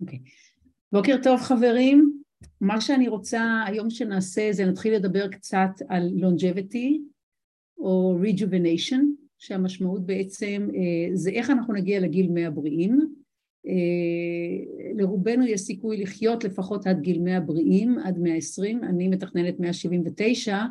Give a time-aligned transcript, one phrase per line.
[0.00, 0.18] אוקיי.
[0.18, 0.30] Okay.
[0.92, 2.22] בוקר טוב חברים,
[2.60, 7.00] מה שאני רוצה היום שנעשה זה נתחיל לדבר קצת על longevity
[7.78, 9.00] או rejuvenation,
[9.38, 13.14] שהמשמעות בעצם אה, זה איך אנחנו נגיע לגיל מאה בריאים.
[13.66, 19.60] אה, לרובנו יש סיכוי לחיות לפחות עד גיל מאה בריאים, עד מאה עשרים, אני מתכננת
[19.60, 20.64] מאה שבעים ותשע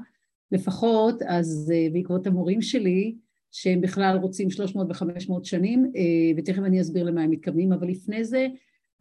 [0.51, 3.15] לפחות, אז אה, בעקבות המורים שלי,
[3.51, 5.91] שהם בכלל רוצים 300 ו-500 שנים,
[6.37, 8.47] ותכף אני אסביר למה הם מתכוונים, אבל לפני זה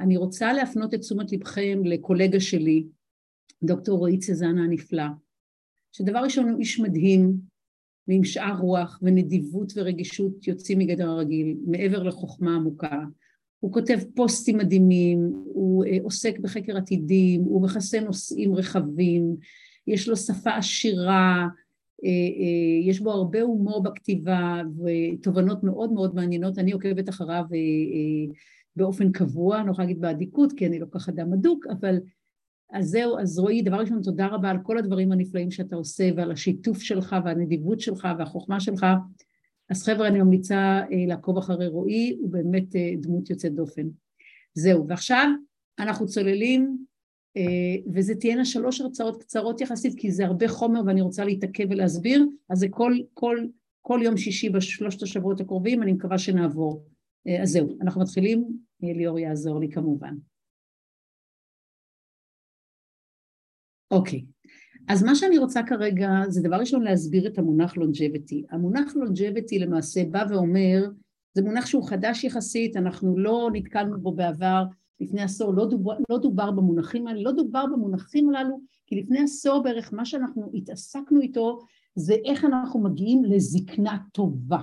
[0.01, 2.87] אני רוצה להפנות את תשומת לבכם לקולגה שלי,
[3.63, 5.05] דוקטור רועי צזנה הנפלא,
[5.93, 7.33] שדבר ראשון הוא איש מדהים
[8.09, 13.05] ועם שאר רוח ונדיבות ורגישות יוצאים מגדר הרגיל, מעבר לחוכמה עמוקה.
[13.61, 19.37] הוא כותב פוסטים מדהימים, הוא אה, עוסק בחקר עתידים, הוא מכסה נושאים רחבים,
[19.87, 21.47] יש לו שפה עשירה,
[22.05, 27.45] אה, אה, יש בו הרבה הומור בכתיבה ותובנות מאוד מאוד מעניינות, אני עוקבת אחריו
[28.77, 31.99] באופן קבוע, אני לא יכולה להגיד באדיקות כי אני לא ככה אדם אדוק, אבל
[32.73, 36.33] אז זהו, אז רועי, דבר ראשון תודה רבה על כל הדברים הנפלאים שאתה עושה ועל
[36.33, 38.87] השיתוף שלך והנדיבות שלך והחוכמה שלך.
[39.71, 43.87] אז חבר'ה, אני ממליצה אה, לעקוב אחרי רועי, הוא באמת אה, דמות יוצאת דופן.
[44.55, 45.31] זהו, ועכשיו
[45.79, 46.79] אנחנו צוללים,
[47.37, 47.43] אה,
[47.93, 52.59] וזה תהיינה שלוש הרצאות קצרות יחסית, כי זה הרבה חומר ואני רוצה להתעכב ולהסביר, אז
[52.59, 53.47] זה כל, כל,
[53.83, 56.85] כל יום שישי בשלושת השבועות הקרובים, אני מקווה שנעבור.
[57.43, 58.45] אז זהו, אנחנו מתחילים,
[58.93, 60.15] ליאור יעזור לי כמובן.
[63.91, 64.25] אוקיי,
[64.89, 68.45] אז מה שאני רוצה כרגע זה דבר ראשון להסביר את המונח לונג'ביטי.
[68.51, 70.89] המונח לונג'ביטי למעשה בא ואומר,
[71.35, 74.65] זה מונח שהוא חדש יחסית, אנחנו לא נתקלנו בו בעבר,
[75.01, 79.63] לפני עשור לא דובר, לא דובר במונחים האלה, לא דובר במונחים הללו, כי לפני עשור
[79.63, 81.59] בערך מה שאנחנו התעסקנו איתו
[81.95, 84.61] זה איך אנחנו מגיעים לזקנה טובה.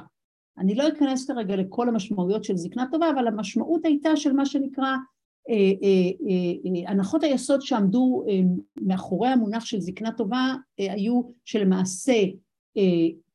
[0.61, 4.95] אני לא אכנס כרגע לכל המשמעויות של זקנה טובה, אבל המשמעות הייתה של מה שנקרא
[5.49, 8.25] אה, אה, אה, הנחות היסוד שעמדו
[8.81, 12.13] מאחורי המונח של זקנה טובה היו שלמעשה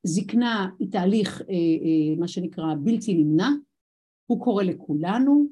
[0.02, 1.42] זקנה היא תהליך
[2.18, 3.48] מה שנקרא בלתי נמנע,
[4.26, 5.46] הוא קורה לכולנו,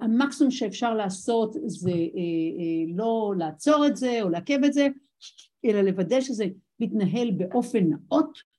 [0.00, 1.92] המקסימום שאפשר לעשות זה
[2.94, 4.88] לא לעצור את זה או לעכב את זה,
[5.64, 6.44] אלא לוודא שזה
[6.80, 8.53] מתנהל באופן נאות אה,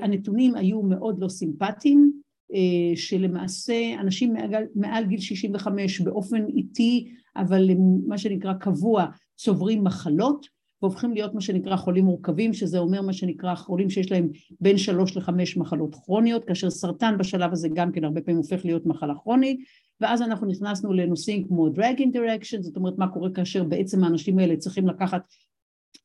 [0.00, 2.12] הנתונים היו מאוד לא סימפטיים,
[2.54, 7.68] אה, שלמעשה אנשים מעל, מעל גיל 65 באופן איטי, אבל
[8.06, 9.06] מה שנקרא קבוע,
[9.36, 10.46] צוברים מחלות,
[10.82, 14.28] והופכים להיות מה שנקרא חולים מורכבים, שזה אומר מה שנקרא חולים שיש להם
[14.60, 18.86] בין שלוש לחמש מחלות כרוניות, כאשר סרטן בשלב הזה גם כן הרבה פעמים הופך להיות
[18.86, 19.60] מחלה כרונית,
[20.00, 24.56] ואז אנחנו נכנסנו לנושאים כמו drag interaction, זאת אומרת מה קורה כאשר בעצם האנשים האלה
[24.56, 25.22] צריכים לקחת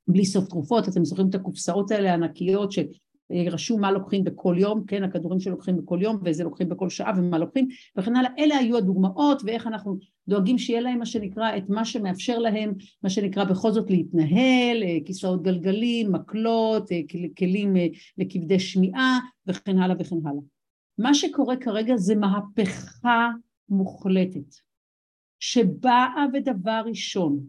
[0.08, 2.72] בלי סוף תרופות, אתם זוכרים את הקופסאות האלה הענקיות
[3.52, 7.38] רשום מה לוקחים בכל יום, כן, הכדורים שלוקחים בכל יום ואיזה לוקחים בכל שעה ומה
[7.38, 7.68] לוקחים
[7.98, 12.40] וכן הלאה, אלה היו הדוגמאות ואיך אנחנו דואגים שיהיה להם מה שנקרא את מה שמאפשר
[12.40, 12.74] להם,
[13.04, 17.00] מה שנקרא בכל זאת להתנהל, אה, כיסאות גלגלים, מקלות, אה,
[17.38, 20.42] כלים אה, לכבדי שמיעה וכן הלאה וכן הלאה.
[20.98, 23.30] מה שקורה כרגע זה מהפכה
[23.70, 24.56] מוחלטת
[25.40, 27.40] שבאה ודבר ראשון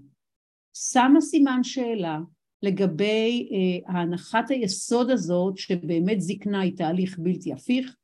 [0.75, 2.21] שמה סימן שאלה
[2.65, 7.97] לגבי אה, הנחת היסוד הזאת שבאמת זקנה היא תהליך בלתי הפיך,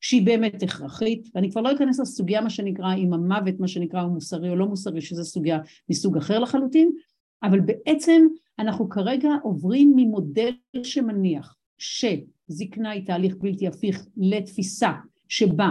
[0.00, 4.12] שהיא באמת הכרחית, ואני כבר לא אכנס לסוגיה מה שנקרא אם המוות מה שנקרא הוא
[4.12, 5.58] מוסרי או לא מוסרי, שזו סוגיה
[5.90, 6.90] מסוג אחר לחלוטין,
[7.42, 8.26] אבל בעצם
[8.58, 10.50] אנחנו כרגע עוברים ממודל
[10.82, 14.92] שמניח שזקנה היא תהליך בלתי הפיך לתפיסה
[15.28, 15.70] שבה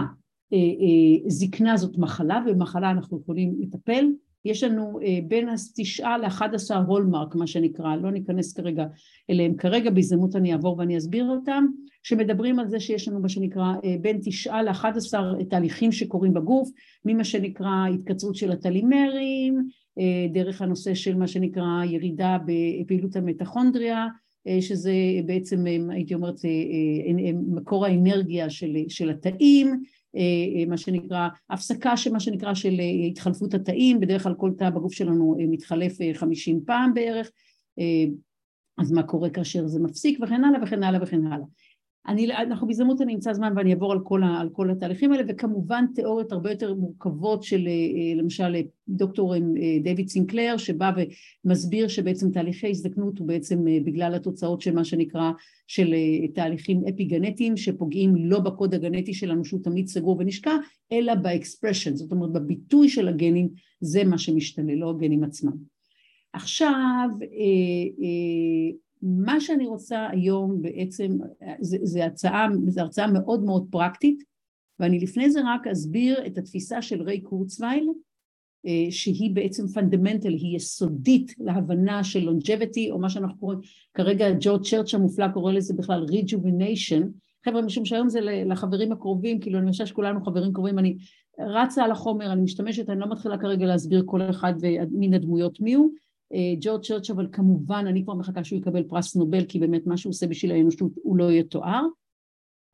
[0.52, 4.04] אה, אה, זקנה זאת מחלה ובמחלה אנחנו יכולים לטפל
[4.44, 8.86] יש לנו אה, בין התשעה לאחד עשר הולמרק מה שנקרא, לא ניכנס כרגע
[9.30, 9.56] אליהם.
[9.56, 11.66] כרגע, בהזדמנות אני אעבור ואני אסביר אותם,
[12.02, 16.70] שמדברים על זה שיש לנו מה שנקרא אה, בין תשעה לאחד עשר תהליכים שקורים בגוף,
[17.04, 19.68] ממה שנקרא התקצרות של הטלימרים,
[19.98, 24.06] אה, דרך הנושא של מה שנקרא ירידה בפעילות המטכונדריה,
[24.60, 24.92] שזה
[25.26, 26.34] בעצם הייתי אומרת
[27.46, 29.82] מקור האנרגיה של, של התאים
[30.68, 35.36] מה שנקרא, הפסקה שמה שנקרא של אה, התחלפות התאים, בדרך כלל כל תא בגוף שלנו
[35.38, 37.30] מתחלף חמישים פעם בערך,
[38.78, 41.46] אז מה קורה כאשר זה מפסיק וכן הלאה וכן הלאה וכן הלאה.
[42.08, 45.84] אני, אנחנו בהזדמנות אני אמצא זמן ואני אעבור על כל, על כל התהליכים האלה וכמובן
[45.94, 48.56] תיאוריות הרבה יותר מורכבות של אה, למשל
[48.88, 49.40] דוקטור אה,
[49.82, 50.92] דיוויד סינקלר שבא
[51.44, 55.30] ומסביר שבעצם תהליכי הזדקנות הוא בעצם אה, בגלל התוצאות של מה שנקרא
[55.66, 55.94] של
[56.34, 60.56] תהליכים אפיגנטיים שפוגעים לא בקוד הגנטי שלנו שהוא תמיד סגור ונשקע
[60.92, 63.48] אלא ב expression זאת אומרת בביטוי של הגנים
[63.80, 65.52] זה מה שמשתנה לא הגנים עצמם.
[66.32, 67.08] עכשיו
[69.04, 71.18] מה שאני רוצה היום בעצם,
[71.60, 74.22] זה, זה הצעה, זו הרצאה מאוד מאוד פרקטית,
[74.80, 77.88] ואני לפני זה רק אסביר את התפיסה של ריי קורצווייל,
[78.90, 83.58] שהיא בעצם fundamental, היא יסודית להבנה של longevity, או מה שאנחנו קוראים,
[83.94, 87.02] כרגע ג'ורג' צ'רץ' המופלא קורא לזה בכלל rejuvenation,
[87.44, 90.96] חבר'ה, משום שהיום זה לחברים הקרובים, כאילו אני חושבת שכולנו חברים קרובים, אני
[91.40, 94.54] רצה על החומר, אני משתמשת, אני לא מתחילה כרגע להסביר כל אחד
[94.90, 95.90] מן הדמויות מי הוא.
[96.60, 100.10] ג'ורג' צ'רץ', אבל כמובן, אני כבר מחכה שהוא יקבל פרס נובל, כי באמת מה שהוא
[100.10, 101.82] עושה בשביל האנושות הוא לא יתואר.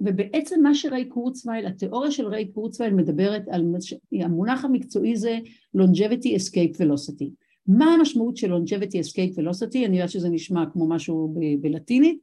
[0.01, 3.65] ובעצם מה שריי קורצווייל, התיאוריה של ריי קורצווייל מדברת על,
[4.13, 5.39] המונח המקצועי זה
[5.77, 7.31] longevity escape velocity.
[7.67, 9.87] מה המשמעות של longevity escape velocity?
[9.87, 12.19] אני יודעת שזה נשמע כמו משהו בלטינית.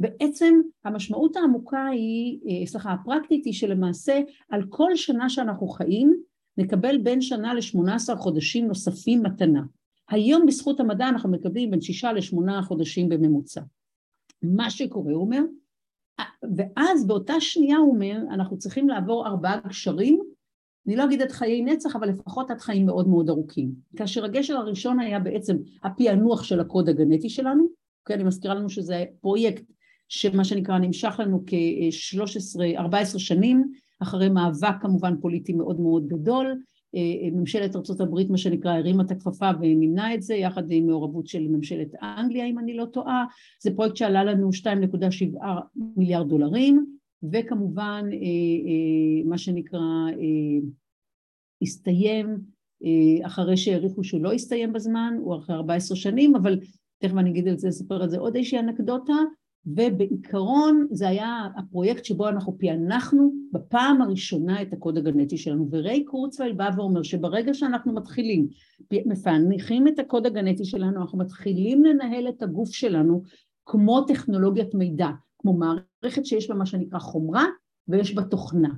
[0.00, 0.54] בעצם
[0.84, 6.22] המשמעות העמוקה היא, אה, סליחה, הפרקטית היא שלמעשה על כל שנה שאנחנו חיים
[6.58, 9.62] נקבל בין שנה לשמונה עשר חודשים נוספים מתנה.
[10.10, 13.60] היום בזכות המדע אנחנו מקבלים בין שישה לשמונה חודשים בממוצע.
[14.42, 15.42] מה שקורה, הוא אומר,
[16.56, 20.20] ואז באותה שנייה הוא אומר, אנחנו צריכים לעבור ארבעה גשרים,
[20.86, 23.70] אני לא אגיד עד חיי נצח, אבל לפחות עד חיים מאוד מאוד ארוכים.
[23.96, 27.66] כאשר הגשר הראשון היה בעצם הפענוח של הקוד הגנטי שלנו,
[28.04, 29.64] כן, אני מזכירה לנו שזה פרויקט
[30.08, 36.62] שמה שנקרא נמשך לנו כ-13-14 שנים, אחרי מאבק כמובן פוליטי מאוד מאוד גדול,
[37.32, 41.88] ממשלת ארה"ב מה שנקרא הרימה את הכפפה ומימנה את זה יחד עם מעורבות של ממשלת
[42.02, 43.24] אנגליה אם אני לא טועה,
[43.62, 45.38] זה פרויקט שעלה לנו 2.7
[45.96, 46.86] מיליארד דולרים
[47.32, 49.80] וכמובן אה, אה, מה שנקרא
[51.62, 52.38] הסתיים
[53.22, 56.58] אחרי שהעריכו שהוא לא הסתיים בזמן, הוא אחרי 14 שנים אבל
[56.98, 59.12] תכף אני אגיד על זה, אספר על זה עוד איזושהי אנקדוטה
[59.66, 66.52] ובעיקרון זה היה הפרויקט שבו אנחנו פענחנו בפעם הראשונה את הקוד הגנטי שלנו וריי קורצווייל
[66.52, 68.46] בא ואומר שברגע שאנחנו מתחילים,
[69.06, 73.22] מפענחים את הקוד הגנטי שלנו, אנחנו מתחילים לנהל את הגוף שלנו
[73.66, 75.08] כמו טכנולוגיית מידע,
[75.38, 77.44] כמו מערכת שיש בה מה שנקרא חומרה
[77.88, 78.70] ויש בה תוכנה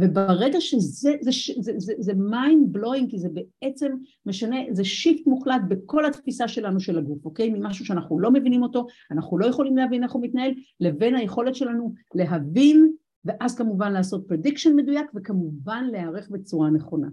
[0.00, 1.30] וברגע שזה, זה,
[1.60, 3.92] זה, זה, זה mind blowing כי זה בעצם
[4.26, 7.50] משנה, זה שיפט מוחלט בכל התפיסה שלנו של הגוף, אוקיי?
[7.50, 11.94] ממשהו שאנחנו לא מבינים אותו, אנחנו לא יכולים להבין איך הוא מתנהל, לבין היכולת שלנו
[12.14, 12.92] להבין
[13.24, 17.08] ואז כמובן לעשות prediction מדויק וכמובן להיערך בצורה נכונה.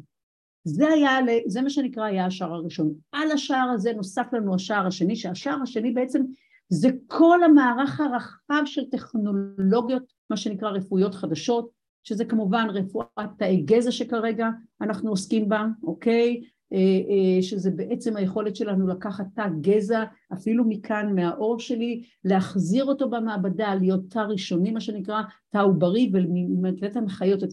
[0.63, 1.11] זה היה,
[1.47, 2.93] זה מה שנקרא היה השער הראשון.
[3.11, 6.23] על השער הזה נוסף לנו השער השני, שהשער השני בעצם
[6.69, 11.76] זה כל המערך הרחב של טכנולוגיות, מה שנקרא רפואיות חדשות,
[12.07, 14.49] שזה כמובן רפואת תאי גזע שכרגע
[14.81, 16.41] אנחנו עוסקים בה, אוקיי?
[16.73, 23.09] אה, אה, שזה בעצם היכולת שלנו לקחת תא גזע אפילו מכאן מהעור שלי, להחזיר אותו
[23.09, 27.43] במעבדה, להיות תא ראשוני מה שנקרא, תא עוברי ולתת הנחיות,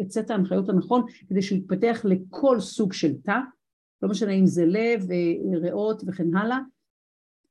[0.00, 3.38] את סט ההנחיות הנכון כדי שהוא יתפתח לכל סוג של תא,
[4.02, 6.58] לא משנה אם זה לב, אה, ריאות וכן הלאה.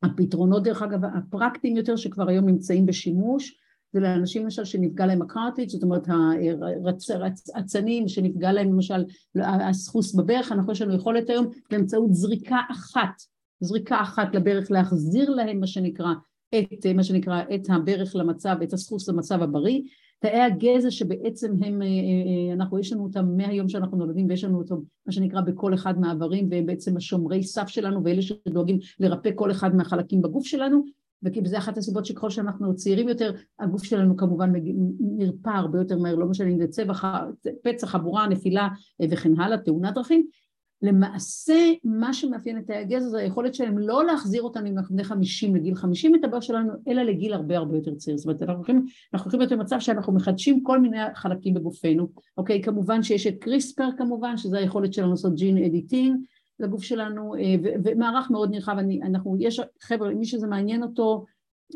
[0.03, 3.60] הפתרונות דרך אגב הפרקטיים יותר שכבר היום נמצאים בשימוש
[3.93, 6.07] זה לאנשים למשל שנפגע להם הקרטיג', זאת אומרת
[7.55, 9.03] האצנים שנפגע להם למשל
[9.35, 13.21] הסחוס בברך, אנחנו יש לנו יכולת היום באמצעות זריקה אחת,
[13.59, 16.13] זריקה אחת לברך להחזיר להם מה שנקרא
[16.55, 19.81] את מה שנקרא את הברך למצב, את הסחוס למצב הבריא,
[20.19, 24.57] תאי הגזע שבעצם הם, אה, אה, אנחנו יש לנו אותם מהיום שאנחנו נולדים ויש לנו
[24.57, 29.51] אותם מה שנקרא בכל אחד מהאיברים והם בעצם השומרי סף שלנו ואלה שדואגים לרפא כל
[29.51, 30.83] אחד מהחלקים בגוף שלנו
[31.43, 34.53] וזה אחת הסיבות שככל שאנחנו צעירים יותר, הגוף שלנו כמובן
[34.99, 36.93] נרפא הרבה יותר מהר, לא משנה אם זה צבע,
[37.63, 38.67] פצע, חבורה, נפילה
[39.01, 40.27] אה, וכן הלאה, תאונת דרכים.
[40.81, 45.75] למעשה מה שמאפיין את תאי הגזע זה היכולת שלהם לא להחזיר אותנו מבני חמישים לגיל
[45.75, 48.17] חמישים את הבעיה שלנו, אלא לגיל הרבה הרבה יותר צעיר.
[48.17, 52.07] זאת אומרת, אנחנו הולכים, אנחנו הולכים להיות במצב שאנחנו מחדשים כל מיני חלקים בגופנו.
[52.37, 56.15] אוקיי, כמובן שיש את קריספר כמובן, שזה היכולת שלנו לעשות ג'ין אדיטינג,
[56.61, 61.25] לגוף שלנו, אה, ומערך מאוד נרחב, אני, אנחנו, יש, חבר'ה, מי שזה מעניין אותו,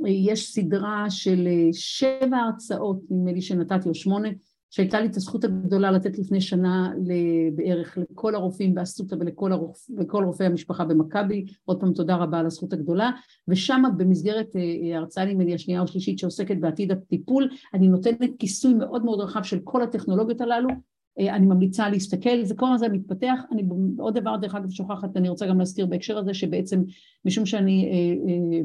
[0.06, 4.30] אה, יש סדרה של אה, שבע הרצאות, נדמה לי שנתתי, או שמונה,
[4.70, 6.94] שהייתה לי את הזכות הגדולה לתת לפני שנה
[7.56, 9.89] בערך לכל הרופאים באסותא ולכל הרופ...
[10.13, 13.12] רופאי המשפחה במכבי, עוד פעם תודה רבה על הזכות הגדולה,
[13.48, 14.48] ושם במסגרת
[14.96, 19.44] הרצאה נדמה לי השנייה או השלישית שעוסקת בעתיד הטיפול, אני נותנת כיסוי מאוד מאוד רחב
[19.44, 20.70] של כל הטכנולוגיות הללו,
[21.19, 23.63] אני ממליצה להסתכל, זה כל הזמן מתפתח, אני
[23.98, 26.84] עוד דבר דרך אגב שוכחת, אני רוצה גם להזכיר בהקשר הזה שבעצם
[27.25, 28.62] משום שאני אה, אה,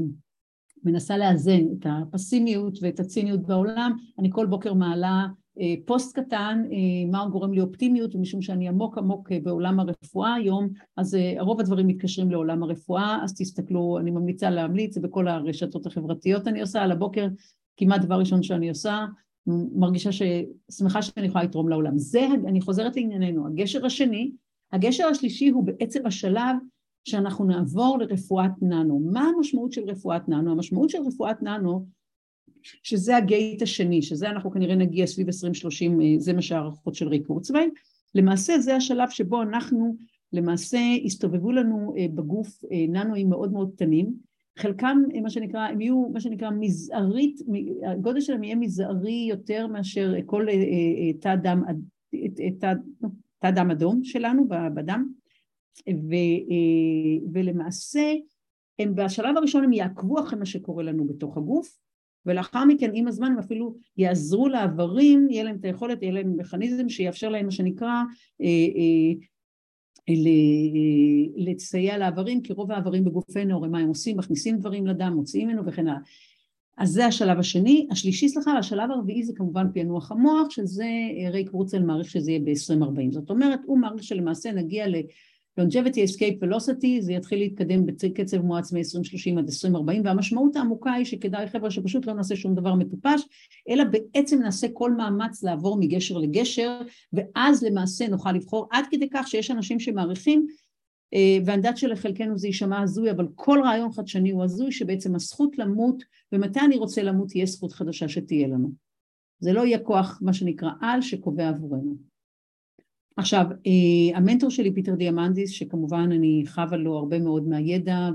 [0.84, 5.26] מנסה לאזן את הפסימיות ואת הציניות בעולם, אני כל בוקר מעלה
[5.60, 10.34] אה, פוסט קטן, אה, מה גורם לי אופטימיות, ומשום שאני עמוק עמוק אה, בעולם הרפואה
[10.34, 15.28] היום, אז אה, רוב הדברים מתקשרים לעולם הרפואה, אז תסתכלו, אני ממליצה להמליץ, זה בכל
[15.28, 17.28] הרשתות החברתיות אני עושה, על הבוקר
[17.76, 19.04] כמעט דבר ראשון שאני עושה,
[19.46, 21.98] מרגישה ששמחה שאני יכולה לתרום לעולם.
[21.98, 24.32] זה, אני חוזרת לענייננו, הגשר השני,
[24.72, 26.56] הגשר השלישי הוא בעצם השלב
[27.04, 29.00] שאנחנו נעבור לרפואת ננו.
[29.12, 30.52] מה המשמעות של רפואת ננו?
[30.52, 31.86] המשמעות של רפואת ננו,
[32.62, 37.26] שזה הגייט השני, שזה אנחנו כנראה נגיע סביב 2030, אה, זה מה שהערכות של ריק
[37.26, 37.70] קורצווייל,
[38.14, 39.96] למעשה זה השלב שבו אנחנו
[40.32, 44.14] למעשה הסתובבו לנו בגוף ננואים מאוד מאוד קטנים,
[44.60, 47.40] חלקם מה שנקרא, הם יהיו מה שנקרא מזערית,
[47.86, 50.46] הגודל שלהם יהיה מזערי יותר מאשר כל
[51.20, 51.62] תא דם,
[52.60, 52.72] תא,
[53.38, 55.06] תא דם אדום שלנו בדם,
[55.88, 56.14] ו,
[57.32, 58.12] ולמעשה
[58.78, 61.78] הם בשלב הראשון הם יעקבו אחרי מה שקורה לנו בתוך הגוף,
[62.26, 66.88] ולאחר מכן עם הזמן הם אפילו יעזרו לאיברים, יהיה להם את היכולת, יהיה להם מכניזם
[66.88, 68.02] שיאפשר להם מה שנקרא
[71.36, 74.16] לסייע לאיברים, כי רוב האיברים בגופנו, הרי מה הם עושים?
[74.16, 76.00] מכניסים דברים לדם, מוציאים ממנו וכן הלאה.
[76.78, 77.86] אז זה השלב השני.
[77.90, 80.86] השלישי, סליחה, השלב הרביעי זה כמובן פענוח המוח, שזה
[81.32, 83.12] רייק רוצל מעריך שזה יהיה ב-2040.
[83.12, 84.94] זאת אומרת, הוא מעריך שלמעשה נגיע ל...
[85.60, 91.46] longevity escape velocity זה יתחיל להתקדם בקצב מואץ מ-2030 עד 2040 והמשמעות העמוקה היא שכדאי
[91.46, 93.22] חבר'ה שפשוט לא נעשה שום דבר מטופש
[93.68, 96.80] אלא בעצם נעשה כל מאמץ לעבור מגשר לגשר
[97.12, 100.46] ואז למעשה נוכל לבחור עד כדי כך שיש אנשים שמעריכים
[101.14, 105.58] אה, ואני יודעת שלחלקנו זה יישמע הזוי אבל כל רעיון חדשני הוא הזוי שבעצם הזכות
[105.58, 106.02] למות
[106.32, 108.70] ומתי אני רוצה למות תהיה זכות חדשה שתהיה לנו.
[109.40, 112.09] זה לא יהיה כוח מה שנקרא על שקובע עבורנו
[113.16, 118.08] עכשיו, אה, המנטור שלי פיטר דיאמנדיס, שכמובן אני חבה לו הרבה מאוד מהידע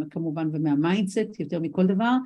[0.00, 2.16] וכמובן ומה mindset יותר מכל דבר,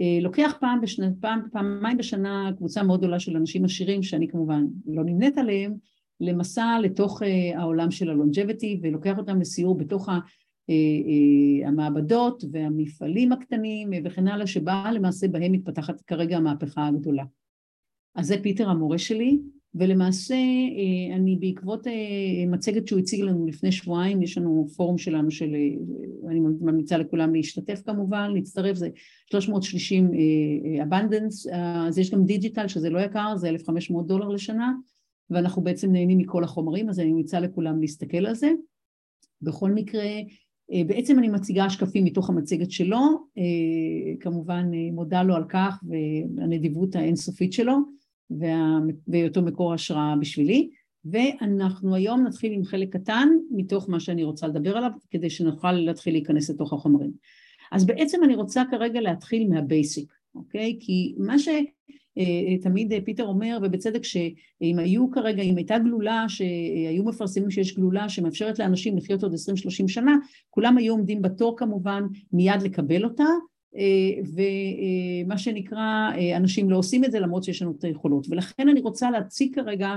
[0.00, 4.64] אה, לוקח פעם בשנה, פעם, פעמיים בשנה קבוצה מאוד גדולה של אנשים עשירים שאני כמובן
[4.86, 5.74] לא נמנית עליהם,
[6.20, 10.08] למסע לתוך אה, העולם של הלונג'ביטי ולוקח אותם לסיור בתוך
[11.64, 17.24] המעבדות והמפעלים הקטנים וכן הלאה, שבה למעשה בהם מתפתחת כרגע המהפכה הגדולה.
[18.14, 19.38] אז זה פיטר המורה שלי,
[19.78, 21.92] ולמעשה אה, אני בעקבות אה,
[22.46, 27.34] מצגת שהוא הציג לנו לפני שבועיים, יש לנו פורום שלנו של, אה, אני ממליצה לכולם
[27.34, 28.88] להשתתף כמובן, להצטרף, זה
[29.30, 30.10] 330
[30.90, 31.54] abundance,
[31.88, 34.72] אז יש גם דיג'יטל שזה לא יקר, זה 1,500 דולר לשנה,
[35.30, 38.52] ואנחנו בעצם נהנים מכל החומרים, אז אני ממליצה לכולם להסתכל על זה.
[39.42, 40.04] בכל מקרה,
[40.86, 42.98] בעצם אני מציגה שקפים מתוך המצגת שלו,
[44.20, 47.95] כמובן מודה לו על כך והנדיבות האינסופית שלו.
[49.08, 50.70] והיותו מקור השראה בשבילי,
[51.04, 56.14] ואנחנו היום נתחיל עם חלק קטן מתוך מה שאני רוצה לדבר עליו, כדי שנוכל להתחיל
[56.14, 57.12] להיכנס לתוך החומרים.
[57.72, 60.76] אז בעצם אני רוצה כרגע להתחיל מהבייסיק, אוקיי?
[60.80, 67.74] כי מה שתמיד פיטר אומר, ובצדק, שאם היו כרגע, אם הייתה גלולה, שהיו מפרסמים שיש
[67.74, 69.36] גלולה שמאפשרת לאנשים לחיות עוד 20-30
[69.88, 70.16] שנה,
[70.50, 72.02] כולם היו עומדים בתור כמובן
[72.32, 73.55] מיד לקבל אותה, אה,
[75.24, 78.26] ומה שנקרא, אה, אנשים לא עושים את זה למרות שיש לנו את היכולות.
[78.30, 79.96] ולכן אני רוצה להציג כרגע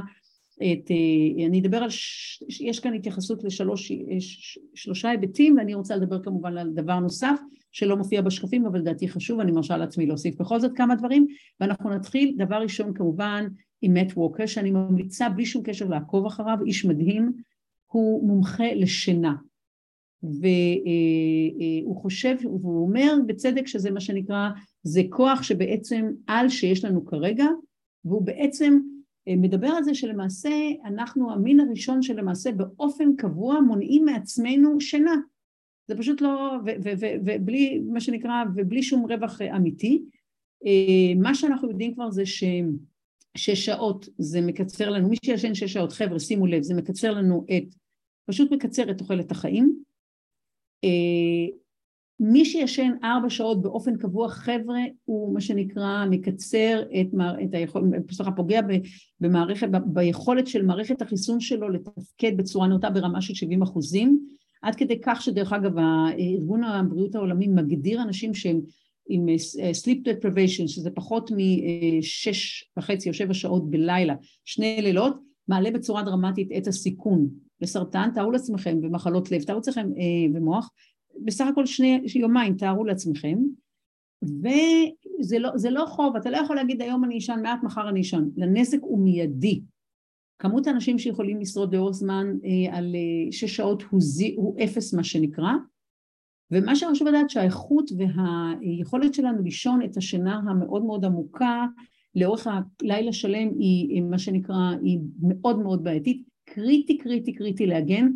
[0.55, 6.57] את, אה, אני אדבר על, ש, יש כאן התייחסות לשלושה היבטים ואני רוצה לדבר כמובן
[6.57, 7.39] על דבר נוסף
[7.71, 11.27] שלא מופיע בשקפים אבל לדעתי חשוב, אני מרשה לעצמי להוסיף בכל זאת כמה דברים
[11.59, 13.47] ואנחנו נתחיל דבר ראשון כמובן
[13.81, 17.33] עם מאט ווקר שאני ממליצה בלי שום קשר לעקוב אחריו, איש מדהים,
[17.85, 19.35] הוא מומחה לשינה
[20.23, 24.49] והוא חושב, והוא אומר בצדק שזה מה שנקרא,
[24.83, 27.45] זה כוח שבעצם על שיש לנו כרגע,
[28.05, 28.79] והוא בעצם
[29.27, 30.49] מדבר על זה שלמעשה
[30.85, 35.15] אנחנו המין הראשון שלמעשה באופן קבוע מונעים מעצמנו שינה.
[35.87, 36.55] זה פשוט לא,
[37.25, 40.03] ובלי, מה שנקרא, ובלי שום רווח אמיתי.
[41.17, 42.23] מה שאנחנו יודעים כבר זה.
[43.37, 47.45] שש שעות זה מקצר לנו, מי שישן שש שעות, חבר'ה שימו לב, זה מקצר לנו
[47.57, 47.75] את,
[48.25, 49.88] פשוט מקצר את תוחלת החיים, אה,
[52.19, 57.07] מי שישן ארבע שעות באופן קבוע, חבר'ה, הוא מה שנקרא מקצר את,
[57.43, 58.61] את היכולת, סליחה, פוגע
[59.19, 64.19] במערכת, ביכולת של מערכת החיסון שלו לתפקד בצורה נאותה ברמה של 70 אחוזים,
[64.61, 65.71] עד כדי כך שדרך אגב,
[66.19, 68.61] ארגון הבריאות העולמי מגדיר אנשים שהם
[69.09, 75.17] עם אה, sleep deprivation, שזה פחות משש וחצי או שבע שעות בלילה, שני לילות,
[75.47, 77.27] מעלה בצורה דרמטית את הסיכון
[77.61, 80.71] לסרטן, תארו לעצמכם, במחלות לב, תארו לעצמכם אה, במוח,
[81.25, 83.37] בסך הכל שני יומיים תארו לעצמכם,
[84.23, 88.23] וזה לא, לא חוב, אתה לא יכול להגיד היום אני אשן מעט, מחר אני אשן,
[88.37, 89.61] לנזק הוא מיידי.
[90.39, 94.93] כמות האנשים שיכולים לשרוד לאורך זמן אה, על אה, שש שעות הוא, זי, הוא אפס
[94.93, 95.51] מה שנקרא,
[96.51, 101.65] ומה שחשוב לדעת שהאיכות והיכולת שלנו לישון את השינה המאוד מאוד עמוקה
[102.15, 106.28] לאורך הלילה שלם היא מה שנקרא, היא מאוד מאוד בעייתית.
[106.53, 108.07] קריטי קריטי קריטי להגן.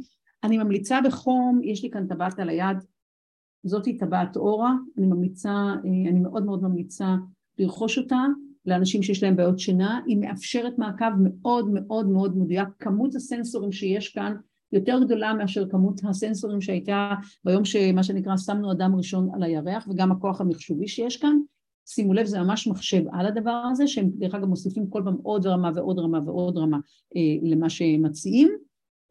[0.43, 2.77] אני ממליצה בחום, יש לי כאן טבעת על היד,
[3.63, 7.15] זאתי טבעת אורה, אני ממליצה, אה, אני מאוד מאוד ממליצה
[7.59, 8.25] לרכוש אותה
[8.65, 14.09] לאנשים שיש להם בעיות שינה, היא מאפשרת מעקב מאוד מאוד מאוד מדויק, כמות הסנסורים שיש
[14.09, 14.35] כאן
[14.71, 17.13] יותר גדולה מאשר כמות הסנסורים שהייתה
[17.45, 21.37] ביום שמה שנקרא שמנו אדם ראשון על הירח וגם הכוח המחשובי שיש כאן,
[21.85, 25.47] שימו לב זה ממש מחשב על הדבר הזה שהם דרך אגב מוסיפים כל פעם עוד
[25.47, 26.77] רמה ועוד רמה ועוד רמה
[27.15, 28.49] אה, למה שהם מציעים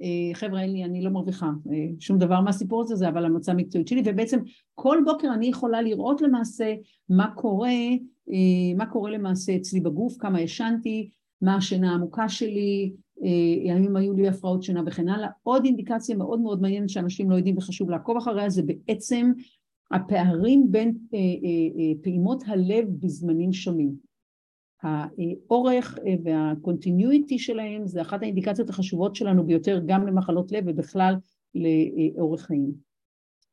[0.03, 3.53] אה, חבר'ה, אין לי, אני לא מרוויחה אה, שום דבר מהסיפור הזה, זה אבל המוצא
[3.53, 4.39] המקצועית שלי, ובעצם
[4.75, 6.75] כל בוקר אני יכולה לראות למעשה
[7.09, 7.71] מה קורה,
[8.31, 11.11] אה, מה קורה למעשה אצלי בגוף, כמה ישנתי,
[11.43, 12.93] מה השינה העמוקה שלי,
[13.71, 15.29] האם היו לי הפרעות שינה וכן הלאה.
[15.43, 19.33] עוד אינדיקציה מאוד מאוד מעניינת שאנשים לא יודעים וחשוב לעקוב אחריה זה בעצם
[19.93, 20.97] הפערים בין
[22.03, 24.13] פעימות הלב בזמנים שונים.
[24.83, 31.15] האורך אה, והקונטיניויטי שלהם זה אחת האינדיקציות החשובות שלנו ביותר גם למחלות לב ובכלל
[31.55, 32.73] לאורך חיים.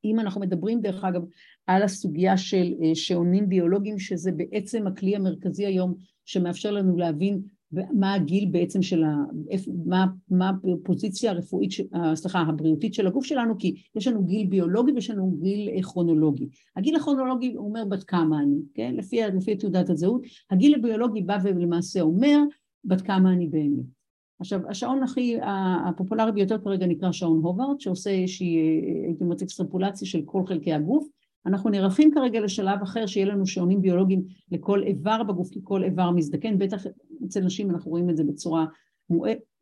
[0.06, 1.22] אם אנחנו מדברים דרך אגב
[1.68, 7.42] על הסוגיה של אה, שעונים ביולוגיים שזה בעצם הכלי המרכזי היום שמאפשר לנו להבין
[7.72, 9.16] מה הגיל בעצם של ה...
[9.86, 14.92] מה, מה הפוזיציה הרפואית, אה, סליחה, הבריאותית של הגוף שלנו, כי יש לנו גיל ביולוגי
[14.92, 16.50] ויש לנו גיל אה, כרונולוגי.
[16.76, 18.96] הגיל הכרונולוגי אומר בת כמה אני, כן?
[18.96, 20.22] לפי, לפי תעודת הזהות.
[20.52, 22.40] הגיל הביולוגי בא ולמעשה אומר
[22.84, 23.86] בת כמה אני באמת.
[24.40, 25.38] עכשיו, השעון הכי
[25.86, 30.74] הפופולרי ביותר כרגע נקרא שעון הוברד, שעושה איזושהי, אה, הייתי אומרת, אקסטרפולציה של כל חלקי
[30.74, 31.08] הגוף.
[31.46, 36.12] אנחנו נערכים כרגע לשלב אחר שיהיה לנו שעונים ביולוגיים לכל איבר בגוף, כי כל איבר
[36.12, 36.86] מזדקן, בטח
[37.26, 38.66] אצל נשים אנחנו רואים את זה בצורה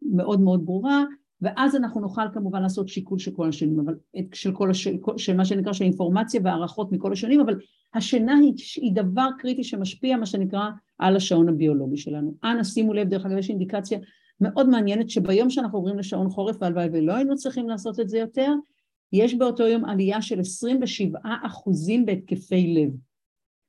[0.02, 1.04] מאוד מאוד ברורה,
[1.42, 3.96] ואז אנחנו נוכל כמובן לעשות שיקול של כל השנים, אבל
[4.34, 4.88] של כל הש...
[5.18, 7.56] של מה שנקרא של אינפורמציה והערכות מכל השנים, אבל
[7.94, 10.70] השינה היא, היא דבר קריטי שמשפיע מה שנקרא
[11.00, 12.34] על השעון הביולוגי שלנו.
[12.44, 14.00] אנא שימו לב, דרך אגב יש אינדיקציה
[14.42, 18.54] מאוד מעניינת שביום שאנחנו עוברים לשעון חורף, והלוואי ולא היינו צריכים לעשות את זה יותר,
[19.14, 22.90] יש באותו יום עלייה של 27 אחוזים בהתקפי לב.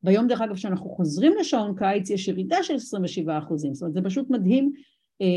[0.02, 4.00] ביום דרך אגב שאנחנו חוזרים לשעון קיץ יש ירידה של 27 אחוזים, זאת אומרת זה
[4.02, 4.72] פשוט מדהים.
[5.20, 5.32] אה, אה,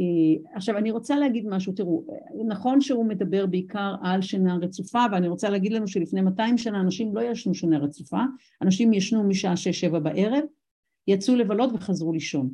[0.00, 2.04] אה, עכשיו אני רוצה להגיד משהו, תראו,
[2.48, 7.16] נכון שהוא מדבר בעיקר על שינה רצופה ואני רוצה להגיד לנו שלפני 200 שנה אנשים
[7.16, 8.20] לא ישנו שינה רצופה,
[8.62, 9.54] אנשים ישנו משעה
[9.90, 10.44] 6-7 בערב,
[11.08, 12.50] יצאו לבלות וחזרו לישון.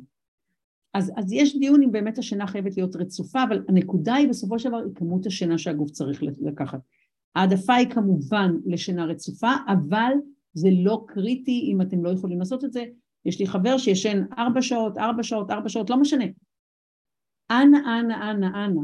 [0.93, 4.69] אז, אז יש דיון אם באמת השינה חייבת להיות רצופה, אבל הנקודה היא בסופו של
[4.69, 6.79] דבר היא כמות השינה שהגוף צריך לקחת.
[7.35, 10.11] העדפה היא כמובן לשינה רצופה, אבל
[10.53, 12.85] זה לא קריטי אם אתם לא יכולים לעשות את זה.
[13.25, 16.25] יש לי חבר שישן ארבע שעות, ארבע שעות, ארבע שעות, לא משנה.
[17.51, 18.81] אנא, אנא, אנא, אנא.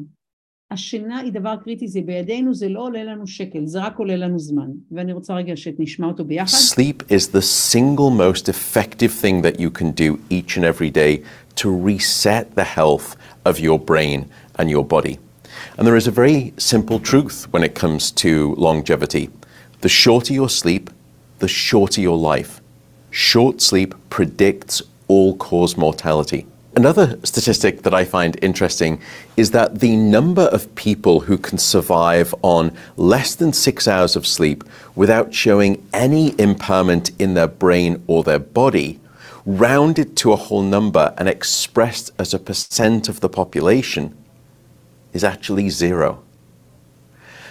[0.73, 4.39] השינה היא דבר קריטי, זה בידינו, זה לא עולה לנו שקל, זה רק עולה לנו
[4.39, 4.71] זמן.
[4.93, 6.57] ואני רוצה רגע שנשמע אותו ביחד.
[6.57, 11.23] Sleep is the single most effective thing that you can do each and every day
[11.57, 14.21] to reset the health of your brain
[14.59, 15.17] and your body.
[15.77, 16.41] And there is a very
[16.73, 18.33] simple truth when it comes to
[18.69, 19.25] longevity.
[19.85, 20.85] The shorter your sleep,
[21.45, 22.53] the shorter your life.
[23.11, 24.77] Short sleep predicts
[25.13, 26.43] all cause mortality.
[26.78, 29.02] Another statistic that I find interesting
[29.36, 34.28] is that the number of people who can survive on less than six hours of
[34.28, 34.64] sleep
[34.94, 39.00] without showing any impairment in their brain or their body,
[39.44, 44.16] rounded to a whole number and expressed as a percent of the population,
[45.14, 46.22] is actually zero.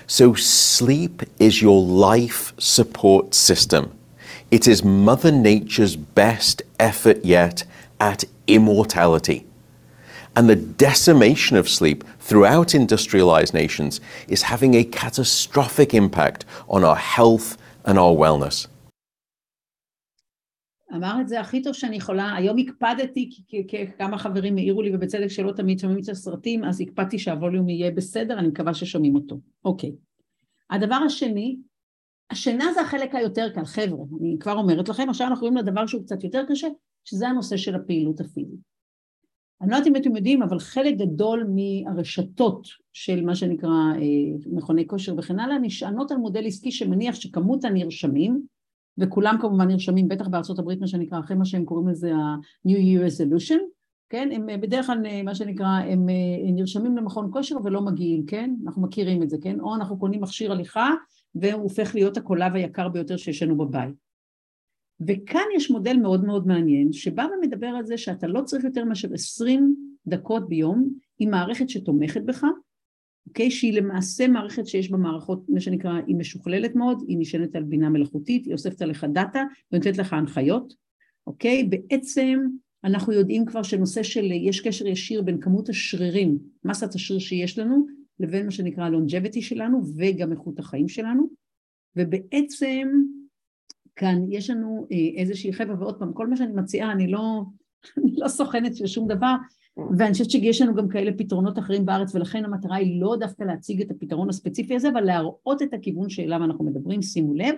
[0.06, 3.90] So, sleep is your life support system.
[4.52, 7.64] It is Mother Nature's best effort yet
[8.00, 9.46] at immortality.
[10.36, 16.96] And the decimation of sleep throughout industrialized nations is having a catastrophic impact on our
[16.96, 18.68] health and our wellness.
[20.94, 23.66] אמר את זה הכי טוב שאני יכולה, היום הקפדתי כי
[23.98, 28.38] כמה חברים העירו לי ובצדק שלא תמיד שומעים את הסרטים אז הקפדתי שהווליום יהיה בסדר,
[28.38, 29.40] אני מקווה ששומעים אותו.
[29.64, 29.92] אוקיי.
[30.70, 31.56] הדבר השני,
[32.30, 36.02] השינה זה החלק היותר קל, חבר'ה, אני כבר אומרת לכם, עכשיו אנחנו רואים לדבר שהוא
[36.02, 36.68] קצת יותר קשה,
[37.08, 38.60] שזה הנושא של הפעילות הפיזית.
[39.62, 44.86] אני לא יודעת אם אתם יודעים, אבל חלק גדול מהרשתות של מה שנקרא אה, מכוני
[44.86, 48.42] כושר וכן הלאה, נשענות על מודל עסקי שמניח שכמות הנרשמים,
[48.98, 53.10] וכולם כמובן נרשמים, בטח בארצות הברית, מה שנקרא, אחרי מה שהם קוראים לזה ה-New Year
[53.10, 53.60] Resolution,
[54.10, 54.28] כן?
[54.32, 58.54] הם אה, בדרך כלל, אה, מה שנקרא, הם אה, נרשמים למכון כושר ולא מגיעים, כן?
[58.66, 59.60] אנחנו מכירים את זה, כן?
[59.60, 60.90] או אנחנו קונים מכשיר הליכה
[61.34, 64.05] והוא הופך להיות הקולב היקר ביותר שיש לנו בבית.
[65.00, 69.14] וכאן יש מודל מאוד מאוד מעניין, שבא ומדבר על זה שאתה לא צריך יותר מאשר
[69.14, 72.44] 20 דקות ביום עם מערכת שתומכת בך,
[73.26, 73.50] אוקיי?
[73.50, 77.88] שהיא למעשה מערכת שיש בה מערכות, מה שנקרא, היא משוכללת מאוד, היא נשענת על בינה
[77.88, 80.74] מלאכותית, היא אוספת עליך דאטה ונותנת לך הנחיות,
[81.26, 81.64] אוקיי?
[81.64, 82.40] בעצם
[82.84, 87.86] אנחנו יודעים כבר שנושא של, יש קשר ישיר בין כמות השרירים, מסת השריר שיש לנו,
[88.20, 91.28] לבין מה שנקרא הלונג'ביטי שלנו וגם איכות החיים שלנו,
[91.96, 92.88] ובעצם
[93.96, 97.42] כאן יש לנו אה, איזושהי חבר'ה, ועוד פעם, כל מה שאני מציעה, אני לא,
[97.98, 99.34] אני לא סוכנת של שום דבר,
[99.98, 103.82] ואני חושבת שיש לנו גם כאלה פתרונות אחרים בארץ, ולכן המטרה היא לא דווקא להציג
[103.82, 107.54] את הפתרון הספציפי הזה, אבל להראות את הכיוון שאליו אנחנו מדברים, שימו לב,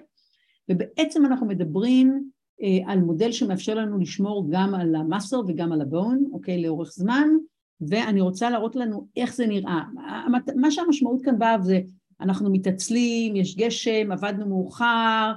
[0.68, 2.30] ובעצם אנחנו מדברים
[2.62, 7.28] אה, על מודל שמאפשר לנו לשמור גם על המאסר וגם על הבון, אוקיי, לאורך זמן,
[7.80, 9.80] ואני רוצה להראות לנו איך זה נראה.
[10.56, 11.80] מה שהמשמעות כאן באה זה
[12.20, 15.32] אנחנו מתעצלים, יש גשם, עבדנו מאוחר,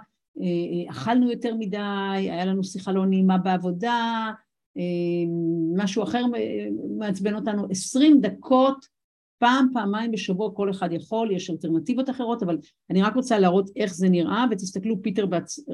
[0.89, 1.77] אכלנו יותר מדי,
[2.17, 4.31] היה לנו שיחה לא נעימה בעבודה,
[5.75, 6.25] משהו אחר
[6.97, 9.01] מעצבן אותנו, עשרים דקות,
[9.39, 12.57] פעם, פעמיים בשבוע כל אחד יכול, יש אלטרנטיבות אחרות, אבל
[12.89, 15.25] אני רק רוצה להראות איך זה נראה, ותסתכלו פיטר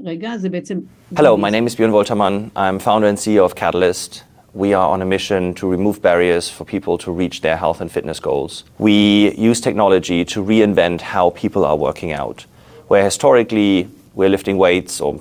[0.03, 0.79] רגע, זה בעצם...
[1.13, 2.51] Hello, my name is Björn Woltermann.
[2.55, 4.23] I'm founder and CEO of Catalyst.
[4.53, 7.91] We are on a mission to remove barriers for people to reach their health and
[7.91, 8.63] fitness goals.
[8.79, 8.97] We
[9.49, 12.39] use technology to reinvent how people are working out.
[12.87, 13.71] Where historically
[14.16, 15.20] we're lifting weights or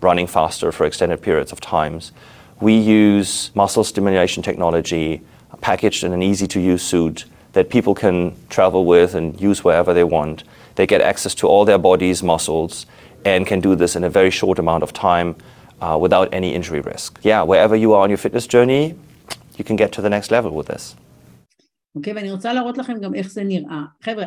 [0.00, 2.12] running faster for extended periods of times,
[2.60, 5.22] we use muscle stimulation technology
[5.60, 9.94] packaged in an easy to use suit that people can travel with and use wherever
[9.94, 10.44] they want.
[10.74, 12.86] They get access to all their body's muscles
[13.24, 15.36] and can do this in a very short amount of time
[15.80, 17.18] uh, without any injury risk.
[17.22, 18.94] Yeah, wherever you are on your fitness journey,
[19.56, 20.94] you can get to the next level with this.
[21.96, 23.82] אוקיי, okay, ואני רוצה להראות לכם גם איך זה נראה.
[24.02, 24.26] חבר'ה,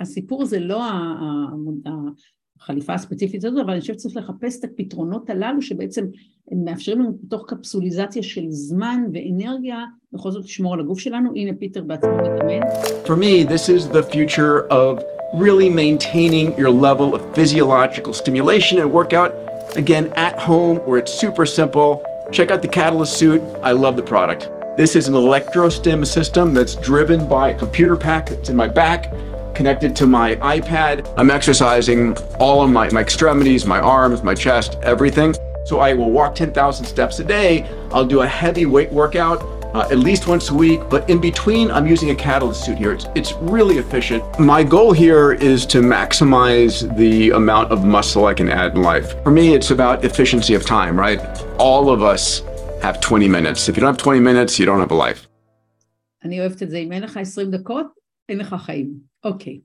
[0.00, 0.80] הסיפור זה לא
[2.61, 6.05] החליפה הספציפית הזאת, אבל אני חושבת שצריך לחפש את הפתרונות הללו שבעצם
[6.51, 11.31] הם מאפשרים לנו בתוך קפסוליזציה של זמן ואנרגיה בכל זאת לשמור על הגוף שלנו.
[11.35, 12.67] הנה פיטר בעצמו מתאמן.
[13.05, 18.91] For me, this is the future of really maintaining your level of physiological stimulation and
[18.91, 19.31] workout
[19.75, 21.89] again at home where it's super simple.
[22.31, 23.41] Check out the Catalyst suit.
[23.69, 24.41] I love the product.
[24.77, 29.01] This is an electrostim system that's driven by a computer pack that's in my back,
[29.54, 31.12] connected to my iPad.
[31.16, 35.34] I'm exercising all of my, my extremities, my arms, my chest, everything.
[35.64, 37.64] So I will walk 10,000 steps a day.
[37.90, 39.42] I'll do a heavy weight workout
[39.76, 42.92] uh, at least once a week, but in between, I'm using a catalyst suit here.
[42.92, 44.22] It's, it's really efficient.
[44.38, 49.08] My goal here is to maximize the amount of muscle I can add in life.
[49.22, 51.20] For me, it's about efficiency of time, right?
[51.58, 52.42] All of us
[52.82, 53.68] have 20 minutes.
[53.68, 55.26] If you don't have 20 minutes, you don't have a life.
[56.24, 56.76] אני אוהבת את זה.
[56.78, 57.86] אם אין לך 20 דקות,
[58.31, 58.93] אין לך חיים.
[59.23, 59.61] אוקיי.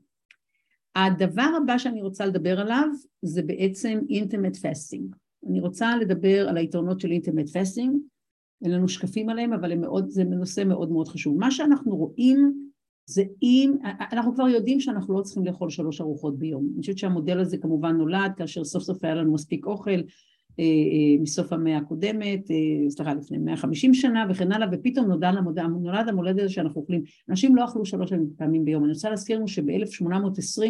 [0.96, 2.88] הדבר הבא שאני רוצה לדבר עליו
[3.22, 5.14] זה בעצם intermittent fasting.
[5.48, 7.97] אני רוצה לדבר על היתרונות של intermittent fasting.
[8.64, 11.38] אין לנו שקפים עליהם, אבל מאוד, זה נושא מאוד מאוד חשוב.
[11.38, 12.70] מה שאנחנו רואים
[13.07, 13.74] זה אם,
[14.12, 16.68] אנחנו כבר יודעים שאנחנו לא צריכים לאכול שלוש ארוחות ביום.
[16.72, 20.00] אני חושבת שהמודל הזה כמובן נולד כאשר סוף סוף היה לנו מספיק אוכל
[21.21, 26.38] מסוף המאה הקודמת, אה, סליחה, לפני 150 שנה וכן הלאה, ופתאום נולד המודל, נולד המולד
[26.38, 27.03] הזה שאנחנו אוכלים.
[27.31, 28.85] אנשים לא אכלו שלוש פעמים ביום.
[28.85, 30.62] אני רוצה להזכיר לנו שב-1820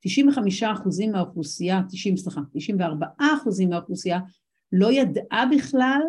[0.00, 4.20] 95 אחוזים מהאוכלוסייה, 90 סליחה, 94 אחוזים מהאוכלוסייה
[4.72, 6.00] לא ידעה בכלל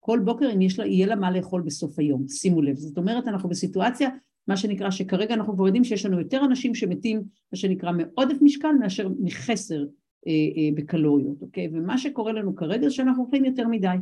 [0.00, 2.76] כל בוקר אם יש לה, יהיה לה מה לאכול בסוף היום, שימו לב.
[2.76, 4.08] זאת אומרת, אנחנו בסיטואציה,
[4.48, 8.72] מה שנקרא, שכרגע אנחנו כבר יודעים שיש לנו יותר אנשים שמתים, מה שנקרא, מעודף משקל
[8.80, 9.86] מאשר מחסר אה, אה,
[10.74, 11.68] בקלוריות, אוקיי?
[11.72, 13.96] ומה שקורה לנו כרגע זה שאנחנו אוכלים יותר מדי.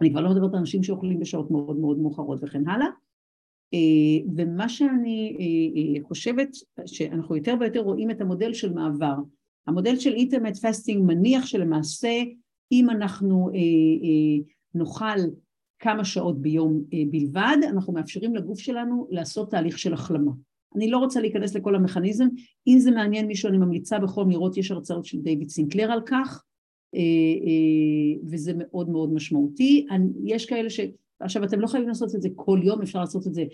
[0.00, 2.86] אני כבר לא מדברת על אנשים שאוכלים בשעות מאוד מאוד מאוחרות וכן הלאה.
[3.74, 6.48] אה, ומה שאני אה, אה, חושבת,
[6.86, 9.14] שאנחנו יותר ויותר רואים את המודל של מעבר.
[9.66, 12.22] המודל של אינטרנט פסטינג מניח שלמעשה
[12.72, 15.28] אם אנחנו אה, אה, נאכל
[15.78, 20.32] כמה שעות ביום אה, בלבד, אנחנו מאפשרים לגוף שלנו לעשות תהליך של החלמה.
[20.76, 22.26] אני לא רוצה להיכנס לכל המכניזם,
[22.66, 26.44] אם זה מעניין מישהו אני ממליצה בחום לראות, יש הרצאות של דיוויד סינקלר על כך,
[26.94, 29.86] אה, אה, וזה מאוד מאוד משמעותי.
[30.24, 30.80] יש כאלה ש...
[31.20, 33.44] עכשיו אתם לא חייבים לעשות את זה כל יום, אפשר לעשות את זה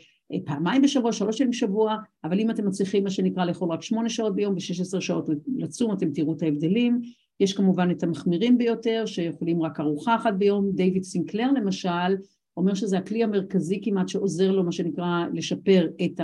[0.44, 4.34] פעמיים בשבוע, שלוש ימים בשבוע, אבל אם אתם מצליחים מה שנקרא לאכול רק שמונה שעות
[4.34, 7.00] ביום ו-16 שעות לצום, אתם תראו את ההבדלים.
[7.40, 12.16] יש כמובן את המחמירים ביותר שיכולים רק ארוחה אחת ביום, דיוויד סינקלר למשל
[12.56, 16.20] אומר שזה הכלי המרכזי כמעט שעוזר לו מה שנקרא לשפר את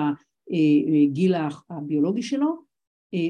[1.05, 1.35] הגיל
[1.71, 2.57] הביולוגי שלו,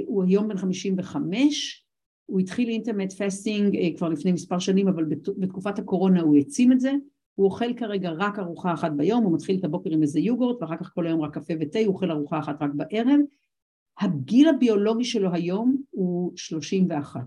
[0.07, 1.87] הוא היום בן 55,
[2.27, 5.05] הוא התחיל אינטרנט פסטינג כבר לפני מספר שנים אבל
[5.39, 6.93] בתקופת הקורונה הוא העצים את זה,
[7.35, 10.77] הוא אוכל כרגע רק ארוחה אחת ביום, הוא מתחיל את הבוקר עם איזה יוגורט ואחר
[10.77, 13.21] כך כל היום רק קפה ותה, הוא אוכל ארוחה אחת רק בערב,
[14.01, 17.21] הגיל הביולוגי שלו היום הוא 31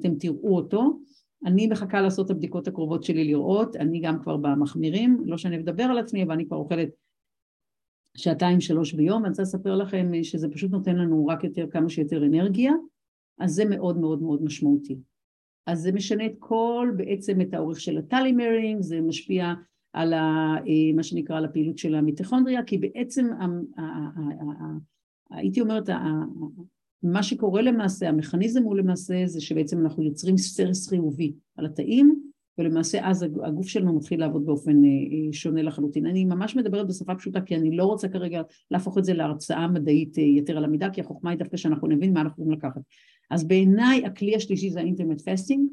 [0.00, 1.00] אתם תראו אותו.
[1.44, 5.82] אני מחכה לעשות את הבדיקות הקרובות שלי לראות, אני גם כבר במחמירים, לא שאני אדבר
[5.82, 6.88] על עצמי, אבל אני כבר אוכלת
[8.16, 12.26] שעתיים שלוש ביום, אני רוצה לספר לכם שזה פשוט נותן לנו רק יותר, כמה שיותר
[12.26, 12.72] אנרגיה,
[13.38, 14.98] אז זה מאוד מאוד מאוד משמעותי.
[15.66, 19.54] אז זה משנה את כל, בעצם את האורך של הטלומרים, זה משפיע
[19.92, 20.54] על ה,
[20.94, 23.28] מה שנקרא, על הפעילות של המיטוכונדריה, כי בעצם,
[25.30, 25.88] הייתי אומרת,
[27.02, 32.25] מה שקורה למעשה, המכניזם הוא למעשה זה שבעצם אנחנו יוצרים סטרס חיובי על התאים
[32.58, 36.06] ולמעשה אז הגוף שלנו מתחיל לעבוד באופן אה, אה, שונה לחלוטין.
[36.06, 40.18] אני ממש מדברת בשפה פשוטה כי אני לא רוצה כרגע להפוך את זה להרצאה מדעית
[40.18, 42.80] אה, יתר על המידה כי החוכמה היא דווקא שאנחנו נבין מה אנחנו יכולים לקחת.
[43.30, 45.68] אז בעיניי הכלי השלישי זה האינטרנט פסטינג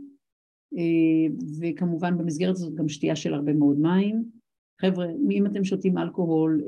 [1.59, 4.23] וכמובן במסגרת הזאת גם שתייה של הרבה מאוד מים.
[4.81, 6.63] חבר'ה, אם אתם שותים אלכוהול,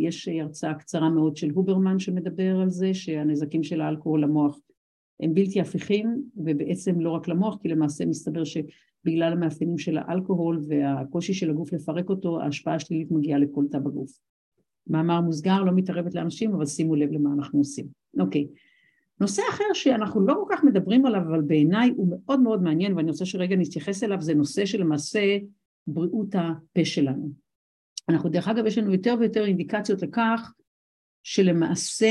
[0.00, 4.58] יש הרצאה קצרה מאוד של הוברמן שמדבר על זה, שהנזקים של האלכוהול למוח
[5.20, 8.44] הם בלתי הפיכים, ובעצם לא רק למוח, כי למעשה מסתבר
[9.02, 14.10] שבגלל המאפיינים של האלכוהול והקושי של הגוף לפרק אותו, ההשפעה השלילית מגיעה לכל תא בגוף.
[14.86, 17.86] מאמר מוסגר, לא מתערבת לאנשים, אבל שימו לב למה אנחנו עושים.
[18.20, 18.46] אוקיי.
[19.20, 23.10] נושא אחר שאנחנו לא כל כך מדברים עליו, אבל בעיניי הוא מאוד מאוד מעניין, ואני
[23.10, 25.38] רוצה שרגע נתייחס אליו, זה נושא שלמעשה
[25.86, 27.30] בריאות הפה שלנו.
[28.08, 30.52] אנחנו, דרך אגב, יש לנו יותר ויותר אינדיקציות לכך
[31.22, 32.10] שלמעשה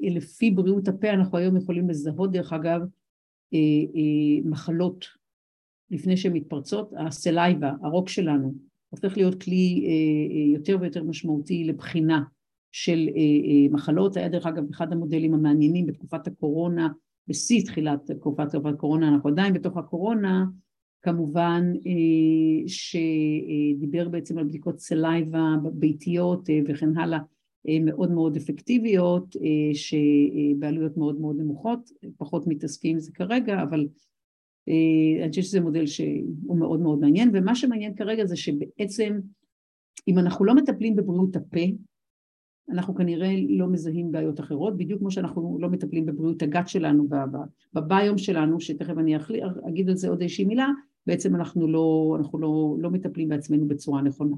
[0.00, 2.80] לפי בריאות הפה אנחנו היום יכולים לזהות, דרך אגב,
[3.54, 3.58] אה,
[3.94, 5.04] אה, מחלות
[5.90, 6.92] לפני שהן מתפרצות.
[6.98, 8.54] הסלייבה, הרוק שלנו,
[8.88, 12.22] הופך להיות כלי אה, יותר ויותר משמעותי לבחינה
[12.72, 13.08] של
[13.70, 14.16] מחלות.
[14.16, 16.88] היה דרך אגב אחד המודלים המעניינים בתקופת הקורונה,
[17.28, 20.44] בשיא תחילת תקופת הקורונה, אנחנו עדיין בתוך הקורונה,
[21.02, 21.72] כמובן
[22.66, 27.18] שדיבר בעצם על בדיקות סלייבה ביתיות וכן הלאה,
[27.80, 29.36] מאוד מאוד אפקטיביות,
[29.72, 33.86] שבעלויות מאוד מאוד נמוכות, פחות מתעסקים עם זה כרגע, אבל
[35.22, 39.18] אני חושבת שזה מודל שהוא מאוד מאוד מעניין, ומה שמעניין כרגע זה שבעצם
[40.08, 41.60] אם אנחנו לא מטפלים בבריאות הפה,
[42.68, 47.08] אנחנו כנראה לא מזהים בעיות אחרות, בדיוק כמו שאנחנו לא מטפלים בבריאות הגת שלנו,
[47.74, 49.16] בביום שלנו, שתכף אני
[49.68, 50.68] אגיד על זה עוד איזושהי מילה,
[51.06, 54.36] בעצם אנחנו לא, אנחנו לא, לא מטפלים בעצמנו בצורה נכונה.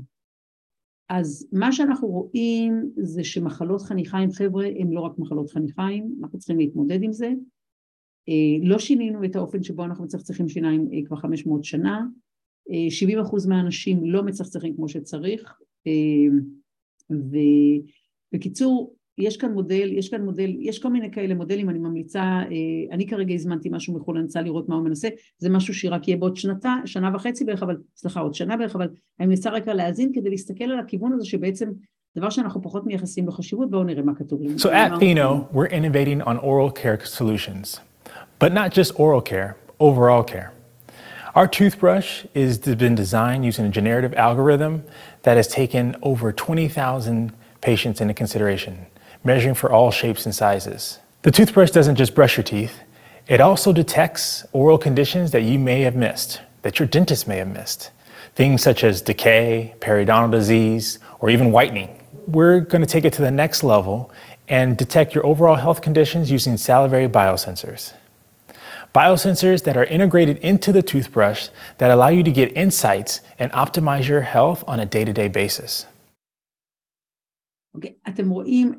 [1.09, 6.59] אז מה שאנחנו רואים זה שמחלות חניכיים, חבר'ה, הן לא רק מחלות חניכיים, אנחנו צריכים
[6.59, 7.33] להתמודד עם זה.
[8.63, 12.05] לא שינינו את האופן שבו אנחנו מצחצחים שיניים כבר 500 שנה,
[12.91, 15.59] 70 אחוז מהאנשים לא מצחצחים כמו שצריך,
[18.31, 22.47] ובקיצור, יש כאן מודל, יש כאן מודל, יש כל מיני כאלה מודלים, אני ממליצה, אה,
[22.91, 26.17] אני כרגע הזמנתי משהו מחו"ל, אני רוצה לראות מה הוא מנסה, זה משהו שרק יהיה
[26.17, 28.89] בעוד שנתה, שנה וחצי בערך, אבל, סליחה, עוד שנה בערך, אבל
[29.21, 31.71] אני מנסה רק להאזין כדי להסתכל על הכיוון הזה שבעצם
[32.17, 34.41] דבר שאנחנו פחות מייחסים בחשיבות, בואו נראה מה כתוב.
[34.43, 37.81] So at Pheno, we're innovating on oral care solutions,
[38.39, 40.53] but not just oral care, overall care.
[41.35, 44.85] Our toothbrush has been designed using a generative algorithm
[45.23, 48.87] that has taken over 20,000 patients into consideration.
[49.25, 51.01] measuring for all shapes and sizes.
[51.23, 52.81] The toothbrush doesn't just brush your teeth,
[53.27, 57.49] it also detects oral conditions that you may have missed, that your dentist may have
[57.49, 57.91] missed.
[58.35, 61.91] Things such as decay, periodontal disease, or even whitening.
[62.27, 64.11] We're going to take it to the next level
[64.49, 67.93] and detect your overall health conditions using salivary biosensors.
[68.95, 71.49] Biosensors that are integrated into the toothbrush
[71.79, 75.29] that allow you to get insights and optimize your health on a day to day
[75.29, 75.87] basis.
[77.75, 78.73] אוקיי, אתם רואים,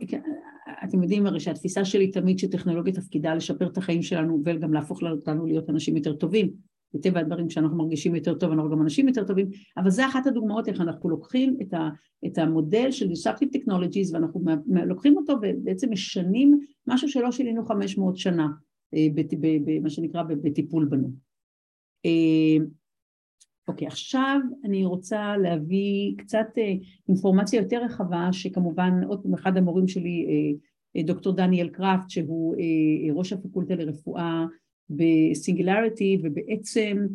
[0.83, 5.45] אתם יודעים הרי שהתפיסה שלי תמיד שטכנולוגיה תפקידה לשפר את החיים שלנו וגם להפוך אותנו
[5.45, 6.49] להיות אנשים יותר טובים.
[6.93, 10.67] מטבע הדברים כשאנחנו מרגישים יותר טוב אנחנו גם אנשים יותר טובים, אבל זה אחת הדוגמאות
[10.67, 11.89] איך אנחנו לוקחים את, ה,
[12.25, 14.41] את המודל של Disruptive Technologies ואנחנו
[14.85, 18.49] לוקחים אותו ובעצם משנים משהו שלא שינינו 500 שנה, אה,
[19.65, 21.09] במה שנקרא בטיפול בנו.
[22.05, 22.65] אה,
[23.69, 26.73] אוקיי, עכשיו אני רוצה להביא קצת אה,
[27.09, 30.57] אינפורמציה יותר רחבה, שכמובן, עוד פעם, אחד המורים שלי, אה,
[30.95, 32.55] אה, דוקטור דניאל קראפט, שהוא
[33.13, 34.45] ראש הפקולטה לרפואה
[34.89, 37.07] בסינגולריטי, ובעצם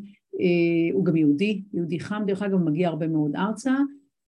[0.92, 3.74] הוא גם יהודי, יהודי חם, דרך אגב, מגיע הרבה מאוד ארצה,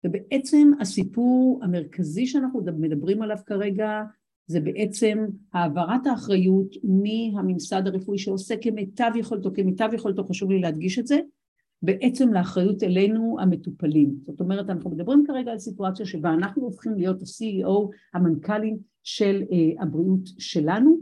[0.05, 4.03] ובעצם הסיפור המרכזי שאנחנו מדברים עליו כרגע,
[4.47, 11.07] זה בעצם העברת האחריות מהממסד הרפואי שעושה כמיטב יכולתו, כמיטב יכולתו, חשוב לי להדגיש את
[11.07, 11.21] זה,
[11.83, 14.15] בעצם לאחריות אלינו המטופלים.
[14.27, 19.83] זאת אומרת, אנחנו מדברים כרגע על סיטואציה שבה אנחנו הופכים להיות ה-CEO, המנכ"לים של uh,
[19.83, 20.99] הבריאות שלנו,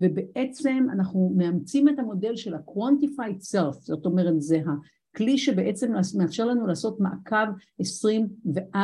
[0.00, 4.60] ובעצם אנחנו מאמצים את המודל של ה-quantified self, זאת אומרת זה
[5.14, 7.46] הכלי שבעצם מאפשר לנו לעשות מעקב
[8.74, 8.76] 24-7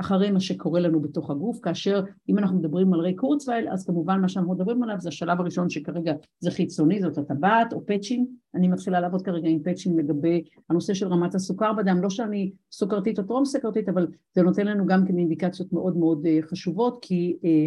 [0.00, 4.20] אחרי מה שקורה לנו בתוך הגוף, כאשר אם אנחנו מדברים על ריי קורצווייל, אז כמובן
[4.20, 8.68] מה שאנחנו מדברים עליו זה השלב הראשון שכרגע זה חיצוני, זאת הטבעת או פאצ'ים, אני
[8.68, 13.24] מתחילה לעבוד כרגע עם פאצ'ים לגבי הנושא של רמת הסוכר בדם, לא שאני סוכרתית או
[13.24, 17.66] טרום סוכרתית, אבל זה נותן לנו גם כן אינדיקציות מאוד מאוד אה, חשובות, כי אה,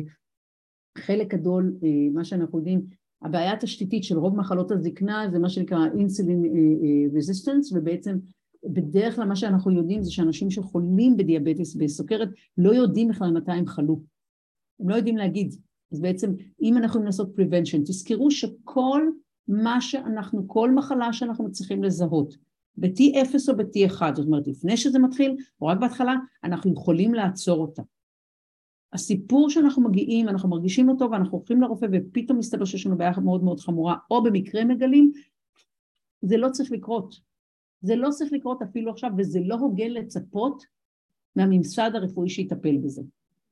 [0.98, 2.82] חלק גדול, אה, מה שאנחנו יודעים,
[3.22, 6.44] הבעיה התשתיתית של רוב מחלות הזקנה זה מה שנקרא אינסולין
[7.16, 8.18] רזיסטנס, ובעצם
[8.66, 13.68] בדרך כלל מה שאנחנו יודעים זה שאנשים שחולים בדיאבטיס בסוכרת לא יודעים בכלל מתי הם
[13.68, 14.02] חלו.
[14.80, 15.56] הם לא יודעים להגיד.
[15.92, 19.02] אז בעצם אם אנחנו יכולים לעשות prevention, תזכרו שכל
[19.48, 22.38] מה שאנחנו, כל מחלה שאנחנו מצליחים לזהות,
[22.78, 27.82] ב-T0 או ב-T1, זאת אומרת לפני שזה מתחיל או רק בהתחלה, אנחנו יכולים לעצור אותה.
[28.94, 33.44] הסיפור שאנחנו מגיעים, אנחנו מרגישים אותו ואנחנו הולכים לרופא ופתאום מסתבר שיש לנו בעיה מאוד
[33.44, 35.12] מאוד חמורה, או במקרה מגלים,
[36.22, 37.33] זה לא צריך לקרות.
[37.84, 40.64] זה לא צריך לקרות אפילו עכשיו, וזה לא הוגן לצפות
[41.36, 43.02] מהממסד הרפואי שיטפל בזה.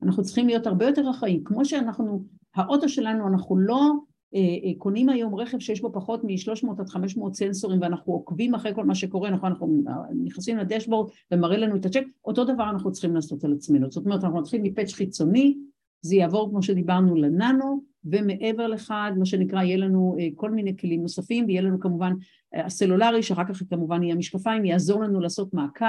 [0.04, 1.44] אנחנו צריכים להיות הרבה יותר אחראים.
[1.44, 2.24] כמו שאנחנו,
[2.56, 3.92] האוטו שלנו, אנחנו לא
[4.36, 8.76] אה, אה, קונים היום רכב שיש בו פחות מ-300 עד 500 סנסורים ואנחנו עוקבים אחרי
[8.76, 9.84] כל מה שקורה, נכון, אנחנו
[10.24, 13.92] נכנסים לדשבורד ומראה לנו את הצ'ק, אותו דבר אנחנו צריכים לעשות על עצמנו.
[13.92, 15.58] זאת אומרת, אנחנו נתחיל מפאץ' חיצוני,
[16.02, 21.02] זה יעבור, כמו שדיברנו, לננו, ומעבר לכך, מה שנקרא, יהיה לנו אה, כל מיני כלים
[21.02, 22.14] נוספים, ויהיה לנו כמובן
[22.56, 25.86] אה, הסלולרי, שאחר כך כמובן יהיה המשקפיים, יעזור לנו לעשות מעקב.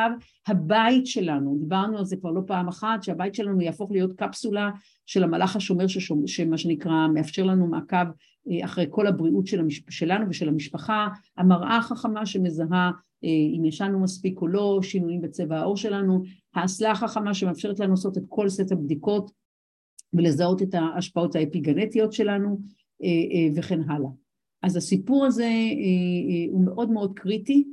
[0.47, 4.71] הבית שלנו, דיברנו על זה כבר לא פעם אחת, שהבית שלנו יהפוך להיות קפסולה
[5.07, 7.97] של המלאך השומר, ששומר, שמה שנקרא, מאפשר לנו מעקב
[8.51, 9.91] אה, אחרי כל הבריאות של המשפ...
[9.91, 12.91] שלנו ושל המשפחה, המראה החכמה שמזהה
[13.59, 16.23] אם ישנו מספיק או לא, שינויים בצבע העור שלנו,
[16.55, 19.31] האסלה החכמה שמאפשרת לנו לעשות את כל סט הבדיקות
[20.15, 22.59] ולזהות את ההשפעות האפיגנטיות שלנו
[23.03, 24.11] אה, אה, וכן הלאה.
[24.63, 27.65] אז הסיפור הזה אה, הוא מאוד מאוד קריטי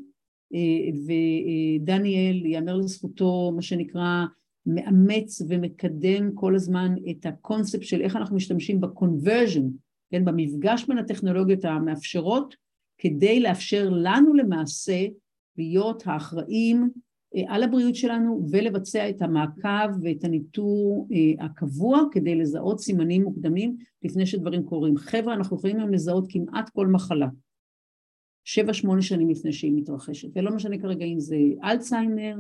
[1.06, 4.25] ודניאל, יאמר לזכותו, מה שנקרא,
[4.65, 9.67] מאמץ ומקדם כל הזמן את הקונספט של איך אנחנו משתמשים בקונברז'ן,
[10.12, 12.56] כן, במפגש בין הטכנולוגיות המאפשרות,
[12.97, 15.06] כדי לאפשר לנו למעשה
[15.58, 16.89] להיות האחראים
[17.48, 24.26] על הבריאות שלנו ולבצע את המעקב ואת הניטור אה, הקבוע כדי לזהות סימנים מוקדמים לפני
[24.26, 24.98] שדברים קורים.
[24.98, 27.28] חבר'ה, אנחנו יכולים היום לזהות כמעט כל מחלה,
[28.44, 32.36] שבע שמונה שנים לפני שהיא מתרחשת, ולא משנה כרגע אם זה אלצהיימר,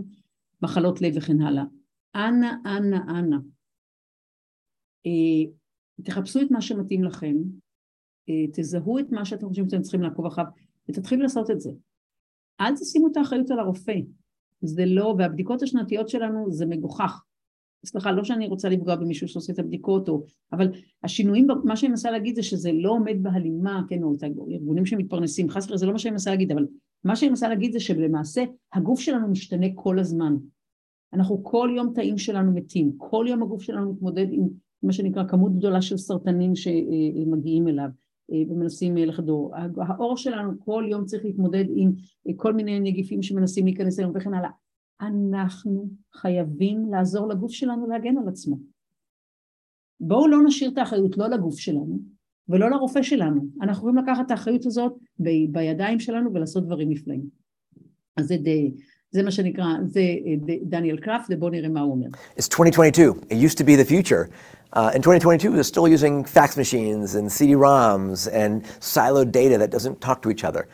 [0.61, 1.63] מחלות לב וכן הלאה.
[2.15, 3.37] אנא, אנא, אנא,
[5.05, 5.51] אה,
[6.03, 7.35] תחפשו את מה שמתאים לכם,
[8.53, 10.47] תזהו את מה שאתם חושבים שאתם צריכים לעקוב אחריו,
[10.89, 11.71] ותתחילו לעשות את זה.
[12.61, 13.95] אל תשימו את האחריות על הרופא.
[14.61, 17.23] זה לא, והבדיקות השנתיות שלנו זה מגוחך.
[17.85, 20.71] סליחה, לא שאני רוצה לפגוע במישהו שעושה את הבדיקות, או, אבל
[21.03, 25.49] השינויים, מה שאני מנסה להגיד זה שזה לא עומד בהלימה, כן, או את הארגונים שמתפרנסים,
[25.49, 26.65] חס וחלילה, זה לא מה שאני מנסה להגיד, אבל
[27.03, 28.43] מה שאני מנסה להגיד זה שלמעשה
[28.73, 30.35] הגוף שלנו משתנה כל הזמן.
[31.13, 34.47] אנחנו כל יום תאים שלנו מתים, כל יום הגוף שלנו מתמודד עם
[34.83, 37.89] מה שנקרא כמות גדולה של סרטנים שמגיעים אליו.
[38.31, 39.53] אה, ומנסים אה, לחדור.
[39.87, 41.91] העור שלנו כל יום צריך להתמודד עם
[42.27, 44.49] אה, כל מיני נגיפים שמנסים להיכנס אלינו וכן הלאה.
[45.01, 48.57] אנחנו חייבים לעזור לגוף שלנו להגן על עצמו.
[49.99, 51.99] בואו לא נשאיר את האחריות לא לגוף שלנו
[52.49, 53.41] ולא לרופא שלנו.
[53.61, 57.21] אנחנו יכולים לקחת את האחריות הזאת ב- בידיים שלנו ולעשות דברים נפלאים.
[58.17, 58.71] אז זה די...
[59.11, 60.01] זה מה שנקרא, זה
[60.63, 62.07] דניאל קראפט, ובואו נראה מה הוא אומר.
[62.37, 63.13] It's 2022.
[63.29, 64.29] It used to be the future.
[64.71, 69.99] Uh, in 2022, we're still using fax machines and CD-ROMs and siloed data that doesn't
[69.99, 70.67] talk to each other.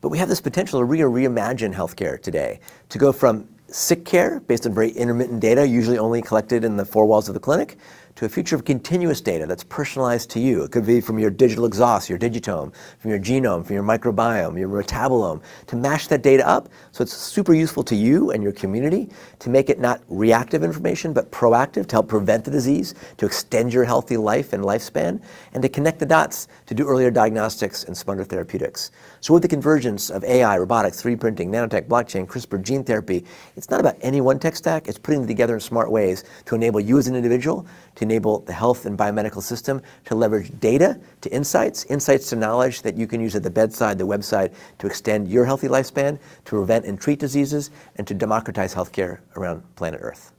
[0.00, 4.40] But we have this potential to re- reimagine healthcare today, to go from sick care
[4.40, 7.76] based on very intermittent data, usually only collected in the four walls of the clinic,
[8.24, 10.64] a future of continuous data that's personalized to you.
[10.64, 14.58] It could be from your digital exhaust, your digitome, from your genome, from your microbiome,
[14.58, 18.52] your metabolome, to mash that data up so it's super useful to you and your
[18.52, 19.08] community,
[19.38, 23.72] to make it not reactive information, but proactive to help prevent the disease, to extend
[23.72, 25.20] your healthy life and lifespan,
[25.52, 28.90] and to connect the dots to do earlier diagnostics and smarter therapeutics.
[29.20, 33.24] So with the convergence of AI, robotics, 3D printing, nanotech, blockchain, CRISPR, gene therapy,
[33.56, 36.54] it's not about any one tech stack, it's putting them together in smart ways to
[36.54, 40.99] enable you as an individual to enable the health and biomedical system to leverage data
[41.21, 44.87] to insights, insights to knowledge that you can use at the bedside, the website, to
[44.87, 50.01] extend your healthy lifespan, to prevent and treat diseases, and to democratize healthcare around planet
[50.01, 50.33] Earth.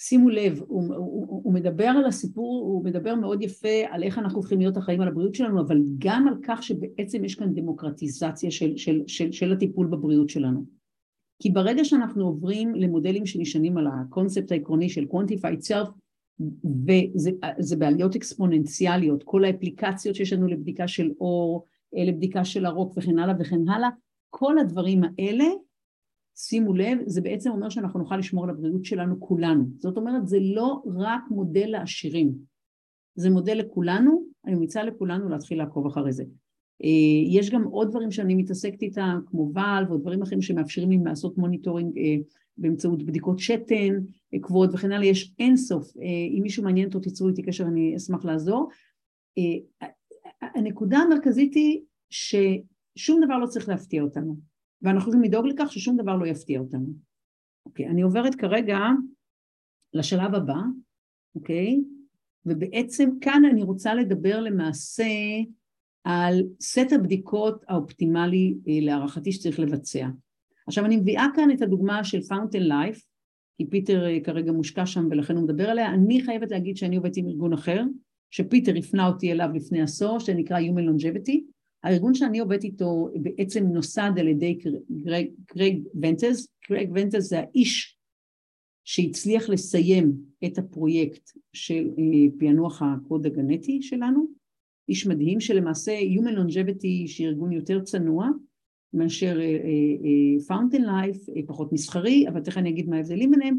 [0.00, 4.38] שימו לב, הוא, הוא, הוא מדבר על הסיפור, הוא מדבר מאוד יפה על איך אנחנו
[4.38, 8.76] הולכים להיות אחראים על הבריאות שלנו, אבל גם על כך שבעצם יש כאן דמוקרטיזציה של,
[8.76, 10.64] של, של, של הטיפול בבריאות שלנו.
[11.42, 15.88] כי ברגע שאנחנו עוברים למודלים שנשענים על הקונספט העקרוני של quantified self,
[16.85, 23.35] וזה בעליות אקספוננציאליות, כל האפליקציות שיש לנו לבדיקה של אור, לבדיקה של הרוק וכן הלאה
[23.39, 23.89] וכן הלאה,
[24.29, 25.45] כל הדברים האלה,
[26.35, 29.65] שימו לב, זה בעצם אומר שאנחנו נוכל לשמור על הבריאות שלנו כולנו.
[29.77, 32.33] זאת אומרת, זה לא רק מודל לעשירים,
[33.15, 36.23] זה מודל לכולנו, אני ממליצה לכולנו להתחיל לעקוב אחרי זה.
[36.83, 40.97] אה, יש גם עוד דברים שאני מתעסקת איתם, כמו ואלב, או דברים אחרים שמאפשרים לי
[41.05, 42.15] לעשות monitoring אה,
[42.57, 43.99] באמצעות בדיקות שתן
[44.33, 45.97] אה, קבועות וכן הלאה, יש אינסוף.
[46.37, 48.69] אם מישהו מעניין אותו, תיצרו איתי קשר, אני אשמח לעזור.
[50.41, 54.35] הנקודה המרכזית היא ששום דבר לא צריך להפתיע אותנו,
[54.81, 56.93] ואנחנו צריכים לדאוג לכך ששום דבר לא יפתיע אותנו.
[57.65, 58.77] אוקיי, אני עוברת כרגע
[59.93, 60.59] לשלב הבא,
[61.35, 61.83] אוקיי?
[62.45, 65.03] ובעצם כאן אני רוצה לדבר למעשה
[66.03, 70.07] על סט הבדיקות האופטימלי אה, להערכתי שצריך לבצע.
[70.67, 73.01] עכשיו אני מביאה כאן את הדוגמה של Fountain Life,
[73.57, 77.17] כי פיטר אה, כרגע מושקע שם ולכן הוא מדבר עליה, אני חייבת להגיד שאני עובדת
[77.17, 77.83] עם ארגון אחר,
[78.31, 81.39] שפיטר הפנה אותי אליו לפני עשור, שנקרא Human Longevity,
[81.83, 84.59] הארגון שאני עובדת איתו בעצם נוסד על ידי
[85.47, 87.97] קרייג, ונטר, קרייג ונטר זה האיש
[88.85, 90.13] שהצליח לסיים
[90.45, 91.89] את הפרויקט של
[92.39, 94.25] פענוח הקוד הגנטי שלנו,
[94.89, 98.29] איש מדהים שלמעשה Human Longevity שהיא ארגון יותר צנוע
[98.93, 99.39] מאשר
[100.49, 103.57] Fountain Life, פחות מסחרי, אבל תכף אני אגיד מה ההבדלים ביניהם,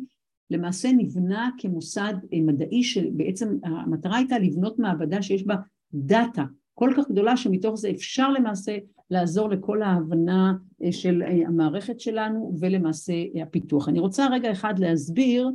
[0.51, 5.55] למעשה נבנה כמוסד מדעי שבעצם המטרה הייתה לבנות מעבדה שיש בה
[5.95, 8.79] דאטה כל כך גדולה שמתוך זה אפשר למעשה
[9.11, 10.55] לעזור לכל ההבנה
[10.91, 13.13] של המערכת שלנו ולמעשה
[13.43, 13.89] הפיתוח.
[13.89, 15.51] אני רוצה רגע אחד להסביר,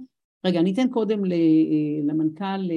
[0.45, 1.21] רגע אני אתן קודם
[2.03, 2.69] למנכ"ל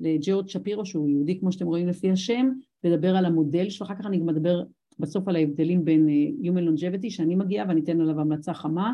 [0.00, 2.48] לג'ורד שפירו שהוא יהודי כמו שאתם רואים לפי השם,
[2.84, 4.62] לדבר על המודל שלו, אחר כך אני גם אדבר
[4.99, 6.07] בסוף על ההבדלים בין
[6.41, 8.93] Human Longevity שאני מגיעה ואני אתן עליו המלצה חמה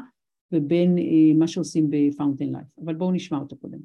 [0.51, 0.97] ובין
[1.35, 3.79] מה שעושים ב-Fountain Life, אבל בואו נשמע אותו קודם.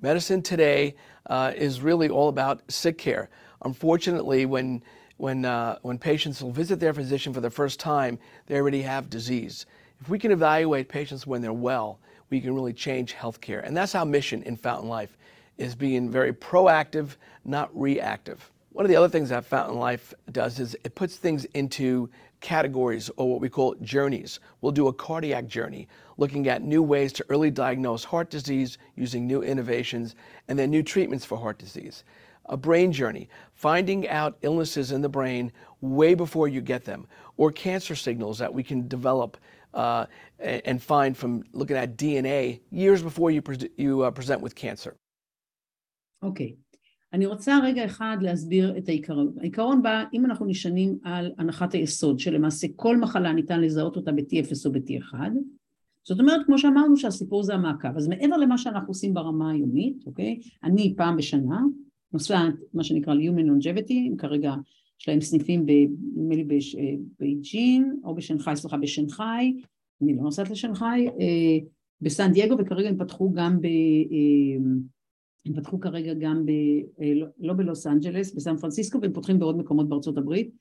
[0.00, 0.94] Medicine today
[1.30, 3.28] uh, is really all about sick care.
[3.64, 4.82] Unfortunately, when
[5.18, 9.10] when uh, when patients will visit their physician for the first time, they already have
[9.10, 9.66] disease.
[10.00, 12.00] If we can evaluate patients when they're well,
[12.30, 15.12] we can really change healthcare, and that's our mission in Fountain Life,
[15.58, 18.50] is being very proactive, not reactive.
[18.77, 22.11] One of the other things that Fountain Life does is it puts things into
[22.41, 24.39] categories or what we call journeys.
[24.61, 29.25] We'll do a cardiac journey, looking at new ways to early diagnose heart disease using
[29.25, 30.13] new innovations
[30.47, 32.03] and then new treatments for heart disease.
[32.49, 35.51] A brain journey, finding out illnesses in the brain
[35.81, 37.07] way before you get them,
[37.37, 39.37] or cancer signals that we can develop
[39.73, 40.05] uh,
[40.39, 44.95] and find from looking at DNA years before you, pre you uh, present with cancer.
[46.21, 46.57] Okay,
[47.13, 49.33] אני רוצה רגע אחד להסביר את העיקרון.
[49.39, 54.65] העיקרון בא, אם אנחנו נשענים על הנחת היסוד, שלמעשה כל מחלה ניתן לזהות אותה ב-T0
[54.65, 55.15] או ב-T1,
[56.03, 57.97] זאת אומרת, כמו שאמרנו, שהסיפור זה המעקב.
[57.97, 60.39] אז מעבר למה שאנחנו עושים ברמה היומית, אוקיי?
[60.63, 61.61] אני פעם בשנה
[62.13, 64.53] נוסעת, מה שנקרא Human Longevity, כרגע
[65.01, 65.65] יש להם סניפים,
[66.15, 69.61] נדמה לי בבייג'ין, או בשנגחאי, סליחה, בשנגחאי,
[70.01, 71.07] אני לא נוסעת לשנגחאי,
[72.01, 73.67] בסן דייגו, וכרגע הם פתחו גם ב...
[75.47, 76.51] הם פתחו כרגע גם ב...
[77.15, 80.51] לא, לא בלוס אנג'לס, בסן פרנסיסקו, והם פותחים בעוד מקומות בארצות הברית.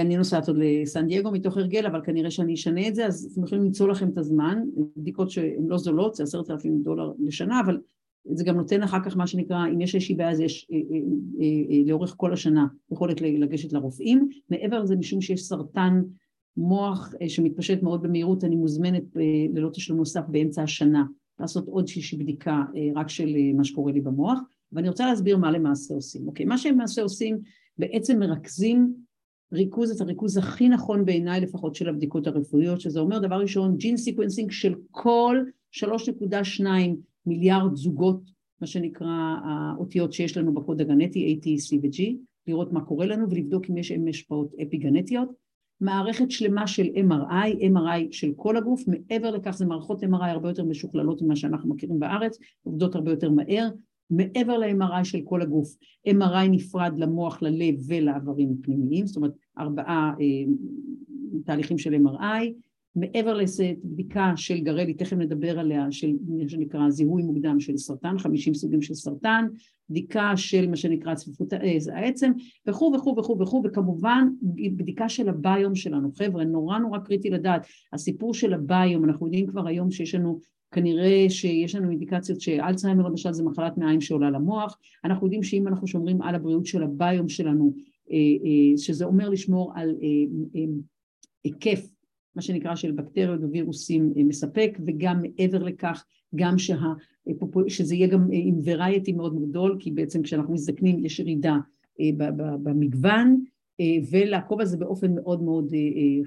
[0.00, 3.44] אני נוסעת עוד לסן דייגו מתוך הרגל, אבל כנראה שאני אשנה את זה, אז אתם
[3.44, 4.62] יכולים למצוא לכם את הזמן,
[4.96, 7.78] בדיקות שהן לא זולות, זה עשרת אלפים דולר לשנה, אבל
[8.32, 10.96] זה גם נותן אחר כך מה שנקרא, אם יש איזושהי בעיה אז יש אה, אה,
[11.40, 16.02] אה, לאורך כל השנה יכולת לגשת לרופאים, מעבר לזה משום שיש סרטן
[16.56, 19.02] מוח שמתפשט מאוד במהירות, אני מוזמנת
[19.54, 21.04] ללא תשלום נוסף באמצע השנה
[21.40, 22.62] לעשות עוד איזושהי בדיקה
[22.94, 24.38] רק של מה שקורה לי במוח,
[24.72, 26.26] ואני רוצה להסביר מה למעשה עושים.
[26.26, 27.38] אוקיי, מה שהם למעשה עושים,
[27.78, 28.94] בעצם מרכזים
[29.52, 33.96] ריכוז, את הריכוז הכי נכון בעיניי לפחות של הבדיקות הרפואיות, שזה אומר דבר ראשון, gene
[33.96, 35.38] sequencing של כל
[35.72, 36.64] 3.2
[37.26, 38.20] מיליארד זוגות,
[38.60, 42.16] מה שנקרא האותיות שיש לנו בקוד הגנטי, A, T, C ו-G,
[42.46, 45.43] לראות מה קורה לנו ולבדוק אם יש השפעות אפיגנטיות.
[45.80, 50.64] מערכת שלמה של MRI, MRI של כל הגוף, מעבר לכך זה מערכות MRI הרבה יותר
[50.64, 53.68] משוכללות ממה שאנחנו מכירים בארץ, עובדות הרבה יותר מהר,
[54.10, 55.68] מעבר ל-MRI של כל הגוף,
[56.08, 60.52] MRI נפרד למוח, ללב ולאיברים הפנימיים, זאת אומרת ארבעה אה,
[61.44, 62.52] תהליכים של MRI,
[62.96, 68.18] מעבר לזה בדיקה של גרלי, תכף נדבר עליה, של מה שנקרא זיהוי מוקדם של סרטן,
[68.18, 69.46] 50 סוגים של סרטן,
[69.90, 71.52] בדיקה של מה שנקרא צפיפות
[71.92, 72.32] העצם
[72.66, 74.28] וכו' וכו' וכו' וכו', וכמובן
[74.76, 76.12] בדיקה של הביום שלנו.
[76.12, 80.38] חבר'ה, נורא נורא קריטי לדעת, הסיפור של הביום, אנחנו יודעים כבר היום שיש לנו
[80.72, 85.86] כנראה שיש לנו אינדיקציות שאלצהיימר למשל זה מחלת מעיים שעולה למוח, אנחנו יודעים שאם אנחנו
[85.86, 87.74] שומרים על הבריאות של הביום שלנו,
[88.76, 89.96] שזה אומר לשמור על
[91.44, 91.93] היקף
[92.36, 96.04] מה שנקרא של בקטריות ווירוסים מספק, וגם מעבר לכך,
[96.34, 96.76] גם שה,
[97.68, 101.56] שזה יהיה גם עם וריאטי מאוד גדול, כי בעצם כשאנחנו מזדקנים יש ירידה
[102.62, 103.44] במגוון,
[104.10, 105.72] ולעקוב על זה באופן מאוד מאוד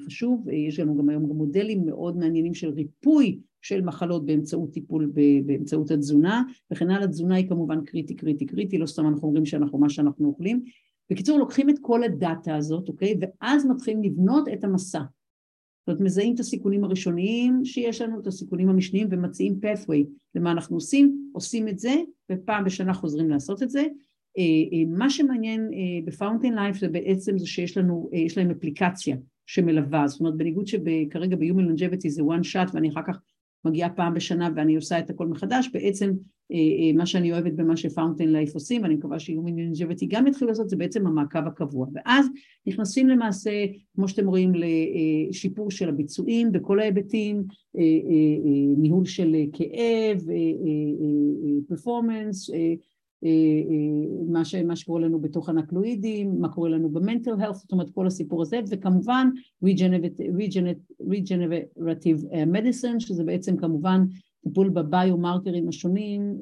[0.06, 0.50] חשוב.
[0.50, 5.12] יש לנו גם היום גם מודלים מאוד מעניינים של ריפוי של מחלות באמצעות טיפול
[5.46, 9.78] באמצעות התזונה, וכן הלאה, התזונה היא כמובן קריטי, קריטי, קריטי, לא סתם אנחנו אומרים שאנחנו
[9.78, 10.64] מה שאנחנו אוכלים.
[11.12, 13.16] בקיצור, לוקחים את כל הדאטה הזאת, אוקיי?
[13.22, 15.02] ואז מתחילים לבנות את המסע.
[15.88, 20.04] זאת אומרת, מזהים את הסיכונים הראשוניים שיש לנו, את הסיכונים המשניים, ומציעים pathway
[20.36, 21.96] למה אנחנו עושים, עושים את זה,
[22.32, 23.86] ופעם בשנה חוזרים לעשות את זה.
[24.88, 25.72] מה שמעניין
[26.06, 31.36] ב-Fountain Life זה בעצם זה שיש לנו, יש להם אפליקציה שמלווה, זאת אומרת בניגוד שכרגע
[31.36, 33.22] ב-Human Longevity זה one shot ואני אחר כך
[33.66, 36.14] מגיעה פעם בשנה ואני עושה את הכל מחדש, בעצם
[36.96, 40.76] מה שאני אוהבת במה ש-Fountain Life עושים, ואני מקווה ש-Human Longevity גם יתחילו לעשות, זה
[40.76, 41.88] בעצם המעקב הקבוע.
[41.94, 42.28] ואז
[42.68, 47.44] נכנסים למעשה, כמו שאתם רואים, לשיפור של הביצועים בכל ההיבטים,
[48.78, 50.22] ניהול של כאב,
[51.68, 52.50] performance,
[54.28, 58.08] מה, ש, מה שקורה לנו בתוך ה-nucleotides, מה קורה לנו ב-mental health, זאת אומרת כל
[58.08, 59.30] הסיפור הזה, וכמובן
[59.64, 62.24] Regenerative
[62.54, 64.06] Medicine, שזה בעצם כמובן
[64.48, 66.38] טיפול בביומרקרים השונים,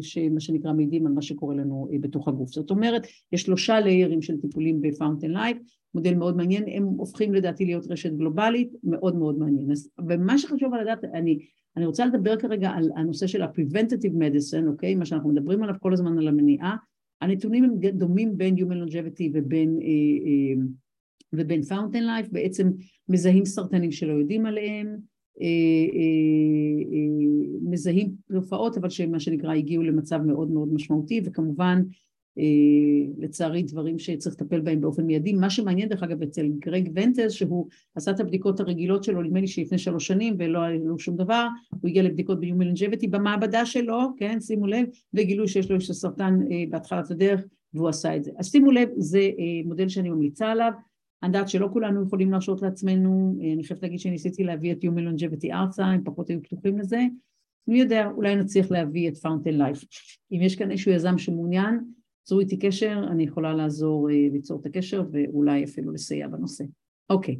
[0.00, 2.50] שמה שנקרא מעידים על מה שקורה לנו בתוך הגוף.
[2.50, 5.56] זאת אומרת, יש שלושה ליירים של טיפולים ב-Fountain Life,
[5.94, 9.70] מודל מאוד מעניין, הם הופכים לדעתי להיות רשת גלובלית, מאוד מאוד מעניין.
[9.70, 11.38] אז, ומה שחשוב על לדעת, אני
[11.76, 14.94] אני רוצה לדבר כרגע על הנושא של ה-preventative medicine, אוקיי?
[14.94, 16.76] מה שאנחנו מדברים עליו כל הזמן על המניעה.
[17.20, 20.64] הנתונים הם דומים בין Human Longevity ובין, אה, אה,
[21.32, 22.70] ובין Fountain Life, בעצם
[23.08, 25.11] מזהים סרטנים שלא יודעים עליהם, אה, אה, אה,
[27.62, 31.82] מזהים תופעות, אבל שמה שנקרא הגיעו למצב מאוד מאוד משמעותי, וכמובן
[32.38, 32.44] אה,
[33.18, 35.32] לצערי דברים שצריך לטפל בהם באופן מיידי.
[35.32, 39.46] מה שמעניין דרך אגב אצל גרג ונטז שהוא עשה את הבדיקות הרגילות שלו נדמה לי
[39.46, 43.98] שלפני שלוש שנים ולא היה לו שום דבר, הוא הגיע לבדיקות ב-Human Longevity במעבדה שלו,
[44.16, 47.40] כן, שימו לב, וגילו שיש לו איזשהו סרטן אה, בהתחלת הדרך
[47.74, 48.30] והוא עשה את זה.
[48.38, 50.72] אז שימו לב, זה אה, מודל שאני ממליצה עליו,
[51.22, 55.52] אני יודעת שלא כולנו יכולים להרשות לעצמנו, אני חייבת להגיד שניסיתי להביא את Human Longevity
[55.52, 57.00] ארצה, הם פחות היו פתוחים לזה,
[57.68, 59.84] מי יודע, אולי נצליח להביא את Fountain Life.
[60.32, 61.80] אם יש כאן איזשהו יזם שמעוניין,
[62.22, 66.64] צרו איתי קשר, אני יכולה לעזור אה, ליצור את הקשר ואולי אפילו לסייע בנושא.
[67.10, 67.38] אוקיי,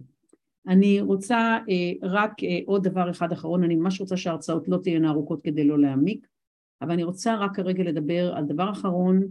[0.69, 5.11] אני רוצה אה, רק אה, עוד דבר אחד אחרון, אני ממש רוצה שההרצאות לא תהיינה
[5.11, 6.27] ארוכות כדי לא להעמיק,
[6.83, 9.23] אבל אני רוצה רק כרגע לדבר על דבר אחרון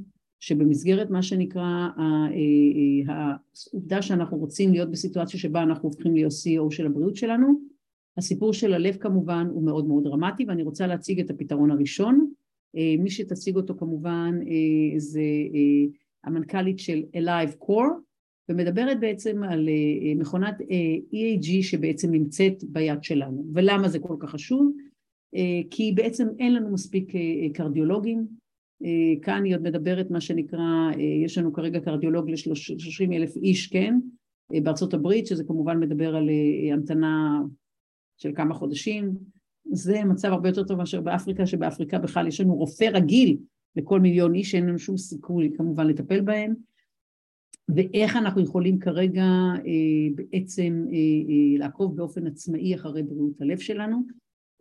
[0.41, 1.89] שבמסגרת מה שנקרא
[3.07, 7.59] העובדה שאנחנו רוצים להיות בסיטואציה שבה אנחנו הופכים להיות CEO של הבריאות שלנו,
[8.17, 12.31] הסיפור של הלב כמובן הוא מאוד מאוד דרמטי ואני רוצה להציג את הפתרון הראשון
[12.77, 15.19] אה, מי שתציג אותו כמובן אה, זה
[15.53, 15.91] אה,
[16.23, 17.91] המנכ"לית של Alive Core
[18.49, 19.69] ומדברת בעצם על
[20.15, 20.55] מכונת
[21.11, 24.71] EAG שבעצם נמצאת ביד שלנו ולמה זה כל כך חשוב?
[25.69, 27.13] כי בעצם אין לנו מספיק
[27.53, 28.27] קרדיולוגים
[29.21, 30.91] כאן היא עוד מדברת מה שנקרא,
[31.25, 33.99] יש לנו כרגע קרדיולוג ל-30 אלף איש, כן,
[34.63, 36.29] בארצות הברית, שזה כמובן מדבר על
[36.73, 37.41] המתנה
[38.17, 39.13] של כמה חודשים,
[39.71, 43.38] זה מצב הרבה יותר טוב מאשר באפריקה, שבאפריקה בכלל יש לנו רופא רגיל
[43.75, 46.53] לכל מיליון איש, שאין לנו שום סיכוי כמובן לטפל בהם,
[47.75, 49.23] ואיך אנחנו יכולים כרגע
[49.55, 54.03] אה, בעצם אה, אה, לעקוב באופן עצמאי אחרי בריאות הלב שלנו.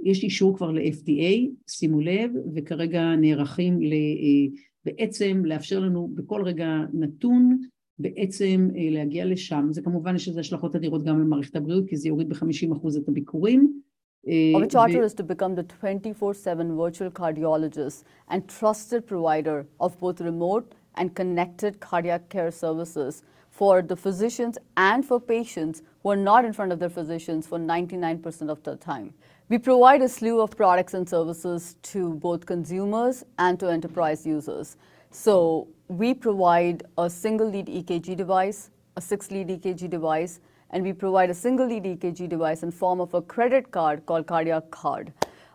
[0.04, 6.68] יש אישור כבר ל-FDA, שימו לב, וכרגע נערכים ל, אה, בעצם לאפשר לנו בכל רגע
[6.92, 7.58] נתון
[7.98, 9.68] בעצם אה, להגיע לשם.
[9.70, 13.80] זה כמובן יש לזה השלכות אדירות גם למערכת הבריאות, כי זה יוריד ב-50% את הביקורים.
[14.26, 20.20] Our charter is to become the 24 7 virtual cardiologist and trusted provider of both
[20.20, 26.44] remote and connected cardiac care services for the physicians and for patients who are not
[26.44, 29.14] in front of their physicians for 99% of the time.
[29.50, 34.76] We provide a slew of products and services to both consumers and to enterprise users.
[35.10, 40.38] So we provide a single lead EKG device, a six lead EKG device,
[40.70, 44.28] and we provide a single lead EKG device in form of a credit card called
[44.28, 45.12] Cardiac Card.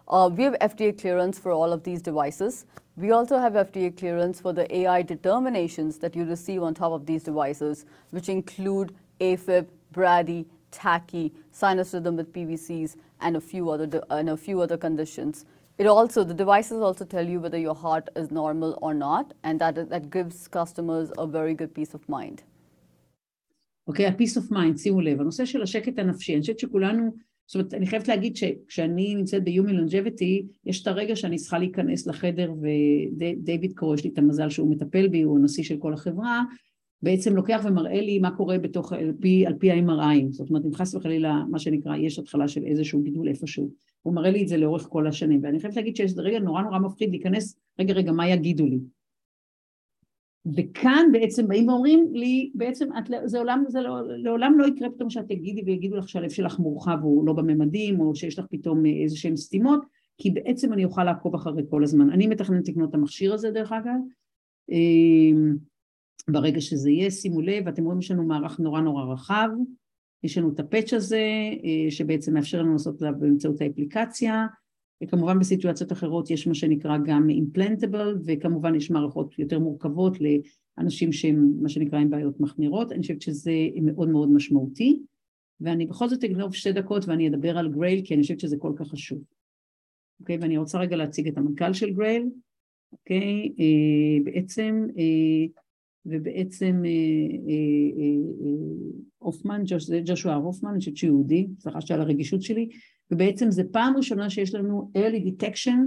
[0.10, 2.66] Uh, we have FDA clearance for all of these devices.
[2.98, 7.06] We also have FDA clearance for the AI determinations that you receive on top of
[7.06, 13.89] these devices, which include AFib, Brady, tachy, sinus rhythm with PVCs, and a few other
[14.11, 15.45] and a few other conditions.
[15.79, 19.59] It also the devices also tell you whether your heart is normal or not, and
[19.61, 22.43] that that gives customers a very good peace of mind.
[23.87, 24.07] אוקיי?
[24.07, 27.11] ה-peace of mind, שימו לב, הנושא של השקט הנפשי, אני חושבת שכולנו,
[27.47, 32.07] זאת אומרת, אני חייבת להגיד שכשאני נמצאת ב-Human Longevity, יש את הרגע שאני צריכה להיכנס
[32.07, 32.53] לחדר
[33.19, 36.43] ודייוויד קורא, יש לי את המזל שהוא מטפל בי, הוא הנשיא של כל החברה,
[37.02, 40.74] בעצם לוקח ומראה לי מה קורה בתוך, על פי, על פי ה-MRI, זאת אומרת, אם
[40.74, 43.70] חס וחלילה, מה שנקרא, יש התחלה של איזשהו גידול איפשהו,
[44.02, 46.80] הוא מראה לי את זה לאורך כל השנים, ואני חייבת להגיד שיש רגע נורא נורא
[46.80, 48.80] מפחיד להיכנס, רגע רגע, מה יגידו לי?
[50.58, 55.10] וכאן בעצם באים ואומרים לי, בעצם את, זה עולם, זה לא, לעולם לא יקרה פתאום
[55.10, 59.18] שאת תגידי ויגידו לך שהלב שלך מורחב הוא לא בממדים, או שיש לך פתאום איזה
[59.18, 59.86] שהן סתימות,
[60.18, 62.10] כי בעצם אני אוכל לעקוב אחרי כל הזמן.
[62.10, 64.00] אני מתכננת לקנות את המכשיר הזה דרך אגב,
[64.70, 65.56] אמ,
[66.30, 69.50] ברגע שזה יהיה, שימו לב, אתם רואים יש לנו מערך נורא נורא רחב,
[70.24, 71.24] יש לנו את הפאץ' הזה,
[71.64, 74.46] אה, שבעצם מאפשר לנו לעשות את זה באמצעות האפליקציה,
[75.04, 80.18] וכמובן בסיטואציות אחרות יש מה שנקרא גם אימפלנטבל, וכמובן יש מערכות יותר מורכבות
[80.78, 83.52] לאנשים שהם מה שנקרא עם בעיות מחמירות, אני חושבת שזה
[83.82, 85.00] מאוד מאוד משמעותי,
[85.62, 88.74] ואני בכל זאת אגנוב שתי דקות ואני אדבר על גרייל כי אני חושבת שזה כל
[88.76, 89.22] כך חשוב.
[90.20, 92.30] אוקיי, ואני רוצה רגע להציג את המנכ"ל של גרייל,
[92.92, 95.62] אוקיי, אה, בעצם, אה,
[96.06, 98.52] ובעצם אה, אה, אה,
[99.18, 102.70] הופמן, זה ג'ושוע הופמן, אני חושבת שהוא יהודי, סליחה שעל הרגישות שלי,
[103.12, 105.80] ובעצם זה פעם ראשונה שיש לנו early detection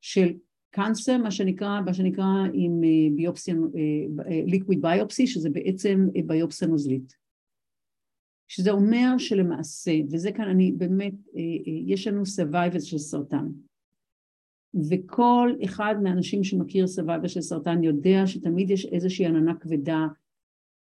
[0.00, 0.32] של
[0.70, 2.80] קאנסר, מה שנקרא, מה שנקרא עם
[3.16, 3.54] ביופסיה,
[4.46, 7.14] ליקוויד ביופסי, שזה בעצם ביופסיה נוזלית.
[8.48, 11.14] שזה אומר שלמעשה, וזה כאן אני באמת,
[11.86, 13.46] יש לנו survivors של סרטן.
[14.74, 20.06] וכל אחד מהאנשים שמכיר survivor של סרטן יודע שתמיד יש איזושהי עננה כבדה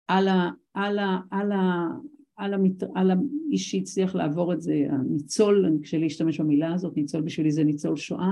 [0.07, 1.87] על, ה, על, ה, על, ה,
[2.35, 2.83] על, המת...
[2.95, 7.95] על האיש שהצליח לעבור את זה, הניצול, קשה להשתמש במילה הזאת, ניצול בשבילי זה ניצול
[7.95, 8.31] שואה,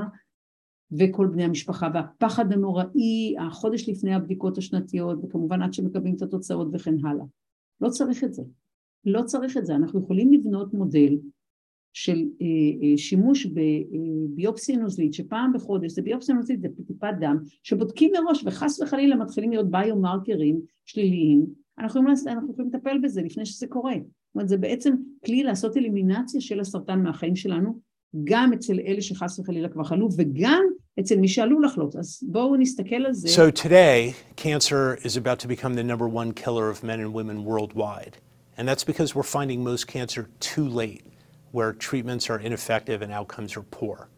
[0.91, 7.05] וכל בני המשפחה, והפחד הנוראי, החודש לפני הבדיקות השנתיות, וכמובן עד שמקבלים את התוצאות וכן
[7.05, 7.25] הלאה.
[7.81, 8.43] לא צריך את זה.
[9.05, 9.75] לא צריך את זה.
[9.75, 11.17] אנחנו יכולים לבנות מודל
[11.93, 12.45] של אה,
[12.83, 18.81] אה, שימוש בביופסיה נוזלית, שפעם בחודש זה ביופסיה נוזלית, זה טיפת דם, שבודקים מראש וחס
[18.81, 21.45] וחלילה מתחילים להיות ביומרקרים שליליים,
[21.79, 23.93] אנחנו יכולים, אנחנו יכולים לטפל בזה לפני שזה קורה.
[23.93, 27.79] זאת אומרת, זה בעצם כלי לעשות אלימינציה של הסרטן מהחיים שלנו,
[28.23, 30.63] גם אצל אלה שחס וחלילה כבר חלו, וגם
[30.99, 31.95] אצל מי שעלול לחלות.
[31.95, 33.27] אז בואו נסתכל על זה.
[33.27, 37.43] So today, cancer is about to become the number one killer of men and women
[37.43, 38.17] worldwide.
[38.57, 41.03] And that's because we're finding most cancer too late,
[41.51, 44.09] where treatments are ineffective and outcomes are poor.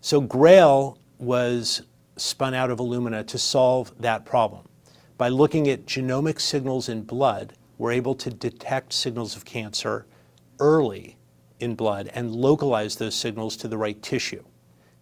[0.00, 1.82] So GRAIL was
[2.16, 4.68] spun out of Illumina to solve that problem.
[5.16, 10.06] By looking at genomic signals in blood, we're able to detect signals of cancer
[10.60, 11.16] early
[11.60, 14.44] in blood and localize those signals to the right tissue.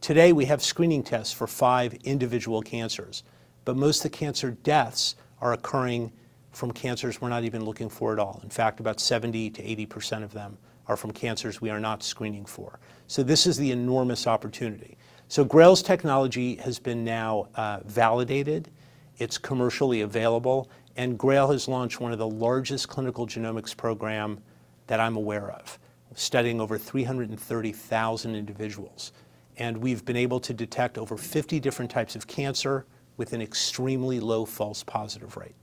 [0.00, 3.24] Today, we have screening tests for five individual cancers,
[3.64, 6.12] but most of the cancer deaths are occurring
[6.52, 8.40] from cancers we're not even looking for at all.
[8.42, 10.57] In fact, about 70 to 80% of them
[10.89, 12.78] are from cancers we are not screening for.
[13.07, 14.97] So this is the enormous opportunity.
[15.28, 18.70] So GRAIL's technology has been now uh, validated
[19.18, 24.39] it's commercially available, and GRAIL has launched one of the largest clinical genomics program
[24.87, 25.78] that I'm aware of,
[26.14, 29.12] studying over 330,000 individuals.
[29.59, 32.84] And we've been able to detect over 50 different types of cancer
[33.16, 35.55] with an extremely low false positive rate.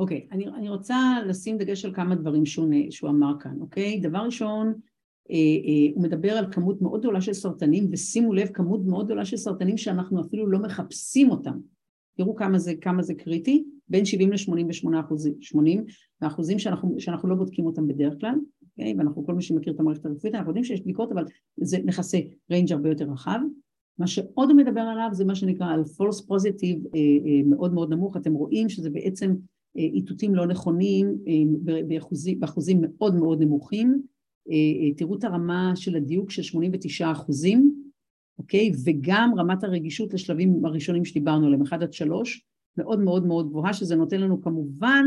[0.00, 4.00] אוקיי, אני, אני רוצה לשים דגש על כמה דברים שהוא, שהוא אמר כאן, אוקיי?
[4.00, 4.74] דבר ראשון,
[5.30, 9.24] אה, אה, הוא מדבר על כמות מאוד גדולה של סרטנים, ושימו לב, כמות מאוד גדולה
[9.24, 11.58] של סרטנים שאנחנו אפילו לא מחפשים אותם.
[12.16, 15.84] תראו כמה זה, כמה זה קריטי, בין 70 ל-88 אחוזים, 80
[16.22, 18.94] האחוזים שאנחנו, שאנחנו לא בודקים אותם בדרך כלל, אוקיי?
[18.98, 21.24] ואנחנו, כל מי שמכיר את המערכת הרפואית, אנחנו יודעים שיש בדיקות, אבל
[21.56, 22.18] זה מכסה
[22.50, 23.40] ריינג' הרבה יותר רחב.
[23.98, 27.90] מה שעוד הוא מדבר עליו זה מה שנקרא על false positive אה, אה, מאוד מאוד
[27.90, 29.34] נמוך, אתם רואים שזה בעצם
[29.76, 31.80] איתותים לא נכונים אה,
[32.38, 34.02] באחוזים, מאוד מאוד נמוכים,
[34.50, 37.74] אה, אה, תראו את הרמה של הדיוק של 89 אחוזים,
[38.38, 38.72] אוקיי?
[38.84, 42.44] וגם רמת הרגישות לשלבים הראשונים שדיברנו עליהם, 1 עד 3,
[42.76, 45.04] מאוד מאוד מאוד גבוהה, שזה נותן לנו כמובן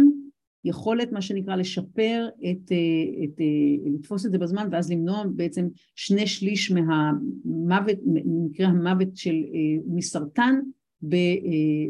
[0.66, 5.68] יכולת, מה שנקרא, לשפר את, אה, את, אה, לתפוס את זה בזמן ואז למנוע בעצם
[5.95, 10.59] שני שליש מהמוות, מקרה המוות של, אה, מסרטן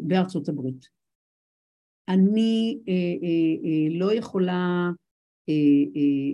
[0.02, 0.93] בארצות הברית.
[2.08, 2.80] אני
[3.92, 4.90] לא יכולה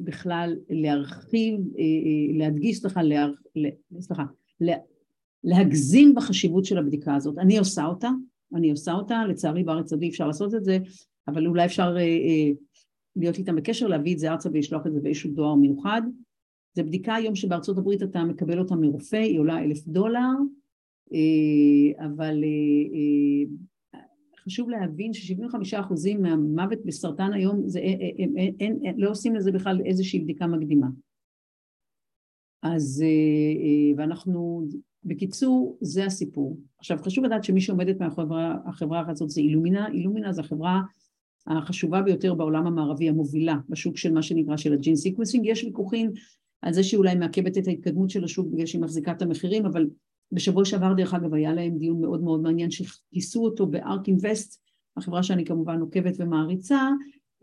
[0.03, 1.59] בכלל להרחיב,
[2.33, 3.01] להדגיש, סליחה,
[3.99, 4.23] סליחה,
[5.43, 7.37] להגזים בחשיבות של הבדיקה הזאת.
[7.37, 8.09] אני עושה אותה,
[8.55, 10.77] אני עושה אותה, לצערי בארץ עוד אי אפשר לעשות את זה,
[11.27, 12.51] אבל אולי אפשר אה, אה,
[13.15, 16.01] להיות איתם בקשר, להביא את זה ארצה ולשלוח את זה באיזשהו דואר מיוחד.
[16.75, 20.29] זו בדיקה היום שבארצות הברית אתה מקבל אותה מרופא, היא עולה אלף דולר,
[21.13, 23.55] אה, אבל אה, אה,
[24.45, 29.81] חשוב להבין ש-75% מהמוות בסרטן היום, זה, אין, אין, אין, אין, לא עושים לזה בכלל
[29.85, 30.87] איזושהי בדיקה מקדימה.
[32.63, 34.67] אז, אה, אה, ואנחנו,
[35.03, 36.57] בקיצור, זה הסיפור.
[36.77, 39.87] עכשיו, חשוב לדעת שמי שעומדת מאחורי החברה הזאת זה Illumina.
[39.87, 40.81] Illumina זה החברה
[41.47, 45.45] החשובה ביותר בעולם המערבי, המובילה בשוק של מה שנקרא של ה-gene sequencing.
[45.45, 46.11] יש ויכוחים
[46.61, 49.87] על זה שאולי מעכבת את ההתקדמות של השוק בגלל שהיא מחזיקה את המחירים, אבל
[50.31, 54.61] בשבוע שעבר, דרך אגב, היה להם דיון מאוד מאוד מעניין שכיסו אותו ב-ARK Invest,
[54.97, 56.89] החברה שאני כמובן עוקבת ומעריצה,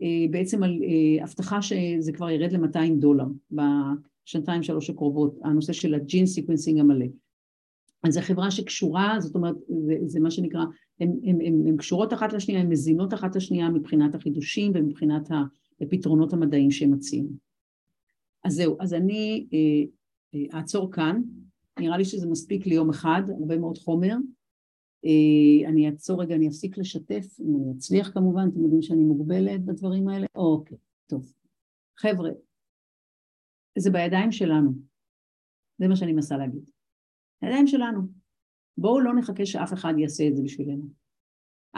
[0.01, 0.79] אה, בעצם על
[1.21, 7.05] הבטחה שזה כבר ירד ל-200 דולר בשנתיים שלוש הקרובות, הנושא של ה-gene sequencing המלא.
[8.03, 10.61] אז זו חברה שקשורה, זאת אומרת, זה, זה מה שנקרא,
[10.99, 15.29] הן קשורות אחת לשנייה, הן מזינות אחת לשנייה מבחינת החידושים ומבחינת
[15.81, 17.27] הפתרונות המדעיים שהם מציעים.
[18.43, 19.59] אז זהו, אז אני אה,
[20.35, 21.21] אה, אעצור כאן,
[21.79, 24.15] נראה לי שזה מספיק ליום אחד, הרבה מאוד חומר.
[25.05, 29.65] אה, אני אעצור רגע, אני אפסיק לשתף, אם אני אצליח כמובן, אתם יודעים שאני מוגבלת
[29.65, 30.27] בדברים האלה.
[30.35, 31.33] אוקיי, טוב.
[31.97, 32.29] חבר'ה,
[33.77, 34.71] זה בידיים שלנו,
[35.77, 36.69] זה מה שאני מנסה להגיד.
[37.41, 38.01] הידיים שלנו.
[38.77, 40.83] בואו לא נחכה שאף אחד יעשה את זה בשבילנו.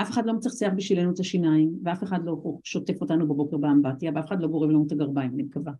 [0.01, 4.27] אף אחד לא מצחצח בשבילנו את השיניים, ואף אחד לא שוטף אותנו בבוקר באמבטיה, ואף
[4.27, 5.73] אחד לא גורם לנו את הגרביים, אני מקווה.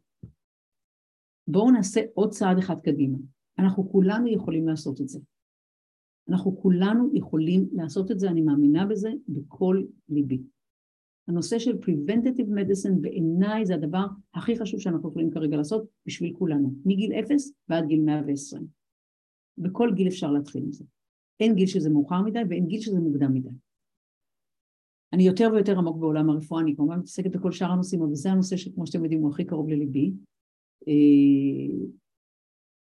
[1.47, 3.17] בואו נעשה עוד צעד אחד קדימה.
[3.59, 5.19] אנחנו כולנו יכולים לעשות את זה.
[6.29, 10.41] אנחנו כולנו יכולים לעשות את זה, אני מאמינה בזה בכל ליבי.
[11.27, 16.73] הנושא של Preventative Medicine בעיניי זה הדבר הכי חשוב שאנחנו יכולים כרגע לעשות בשביל כולנו,
[16.85, 18.67] מגיל אפס ועד גיל 120.
[19.57, 20.85] בכל גיל אפשר להתחיל עם זה.
[21.39, 23.49] אין גיל שזה מאוחר מדי ואין גיל שזה מוקדם מדי.
[25.13, 28.57] אני יותר ויותר עמוק בעולם הרפואה, אני כמובן מתעסקת בכל שאר הנושאים, אבל זה הנושא
[28.57, 30.13] שכמו שאתם יודעים הוא הכי קרוב לליבי.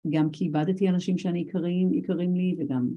[0.09, 2.89] גם כי איבדתי אנשים שאני יקרים, יקרים לי, וגם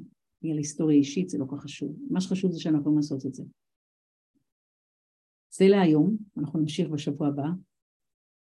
[0.43, 1.97] בגלל היסטוריה אישית זה לא כל כך חשוב.
[2.11, 3.45] מה שחשוב זה שאנחנו יכולים לעשות את זה.
[5.51, 7.49] זה להיום, אנחנו נמשיך בשבוע הבא.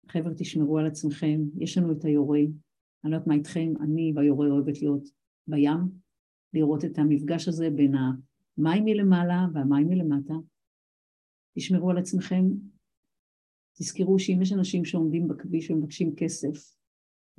[0.10, 4.48] חבר'ה, תשמרו על עצמכם, יש לנו את היורה, אני לא יודעת מה איתכם, אני והיורה
[4.48, 5.10] אוהבת להיות
[5.48, 5.78] בים,
[6.54, 10.34] לראות את המפגש הזה בין המים מלמעלה והמים מלמטה.
[11.56, 12.46] תשמרו על עצמכם,
[13.74, 16.77] תזכרו שאם יש אנשים שעומדים בכביש ומבקשים כסף,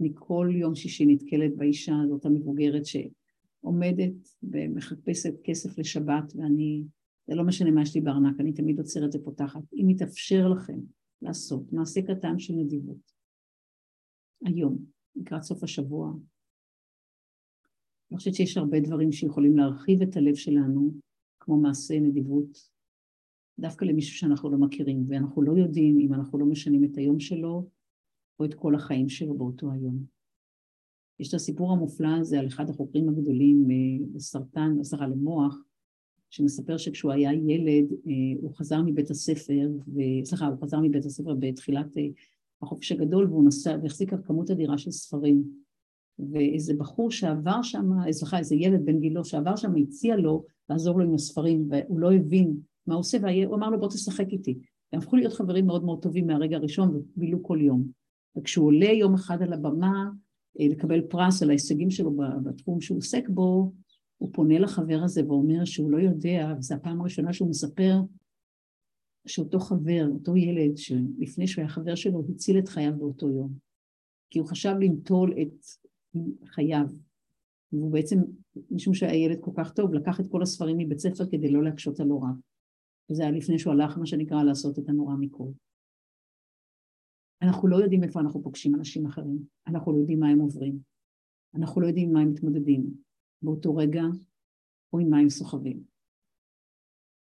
[0.01, 6.84] אני כל יום שישי נתקלת באישה הזאת המבוגרת שעומדת ומחפשת כסף לשבת ואני,
[7.26, 9.62] זה לא משנה מה יש לי בארנק, אני תמיד עוצרת ופותחת.
[9.72, 10.78] אם יתאפשר לכם
[11.22, 13.12] לעשות מעשה קטן של נדיבות,
[14.44, 14.78] היום,
[15.16, 16.12] לקראת סוף השבוע,
[18.11, 20.92] אני חושבת שיש הרבה דברים שיכולים להרחיב את הלב שלנו,
[21.40, 22.70] כמו מעשה נדיבות,
[23.59, 27.68] דווקא למישהו שאנחנו לא מכירים, ואנחנו לא יודעים אם אנחנו לא משנים את היום שלו,
[28.41, 30.18] או את כל החיים שלו באותו היום.
[31.20, 33.68] יש את הסיפור המופלא הזה על אחד החוקרים הגדולים
[34.14, 35.57] בסרטן, אה, סליחה, למוח,
[36.30, 39.68] שמספר שכשהוא היה ילד, אה, הוא חזר מבית הספר,
[40.24, 42.03] סליחה, הוא חזר מבית הספר בתחילת אה,
[42.62, 45.68] החופש הגדול, והוא נסע והחזיק על כמות אדירה של ספרים.
[46.32, 51.05] ואיזה בחור שעבר שם, סליחה, איזה ילד בן גילו שעבר שם הציע לו לעזור לו
[51.05, 54.59] עם הספרים, והוא לא הבין מה הוא עושה, והוא אמר לו בוא תשחק איתי.
[54.93, 57.97] הם הפכו להיות חברים מאוד מאוד טובים מהרגע הראשון ובילו כל יום.
[58.37, 60.11] וכשהוא עולה יום אחד על הבמה
[60.61, 63.72] אה, לקבל פרס על ההישגים שלו בתחום שהוא עוסק בו,
[64.18, 67.95] הוא פונה לחבר הזה ואומר שהוא לא יודע, וזו הפעם הראשונה שהוא מספר
[69.26, 73.53] שאותו חבר, אותו ילד, שלפני שהוא היה חבר שלו, הציל את חייו באותו יום.
[74.31, 75.64] כי הוא חשב לנטול את
[76.45, 76.87] חייו.
[77.72, 78.18] והוא בעצם,
[78.70, 82.01] משום שהיה ילד כל כך טוב, לקח את כל הספרים מבית ספר כדי לא להקשות
[82.01, 82.35] על הוריו.
[83.11, 85.49] וזה היה לפני שהוא הלך, מה שנקרא, לעשות את הנורא מכל.
[87.43, 90.78] אנחנו לא יודעים איפה אנחנו פוגשים אנשים אחרים, אנחנו לא יודעים מה הם עוברים,
[91.55, 92.95] אנחנו לא יודעים מה הם מתמודדים
[93.43, 94.03] באותו רגע
[94.93, 95.82] או עם מה הם סוחבים.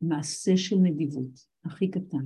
[0.01, 2.25] מעשה של נדיבות, הכי קטן,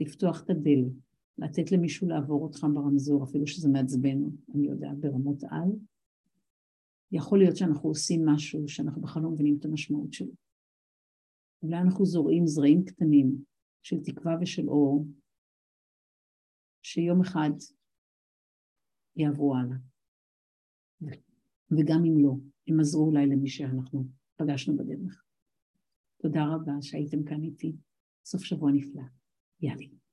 [0.00, 0.92] לפתוח את הדלת,
[1.38, 4.18] לתת למישהו לעבור אותך ברמזור, אפילו שזה מעצבן,
[4.54, 5.70] אני יודעת, ברמות על,
[7.12, 10.32] יכול להיות שאנחנו עושים משהו שאנחנו בכלל לא מבינים את המשמעות שלו.
[11.62, 13.44] אולי אנחנו זורעים זרעים קטנים
[13.82, 15.06] של תקווה ושל אור,
[16.84, 17.50] שיום אחד
[19.16, 19.76] יעברו הלאה.
[21.70, 22.32] וגם אם לא,
[22.68, 24.04] הם עזרו אולי למי שאנחנו
[24.36, 25.24] פגשנו בדרך.
[26.22, 27.72] תודה רבה שהייתם כאן איתי.
[28.24, 29.02] סוף שבוע נפלא.
[29.60, 30.03] יאללה.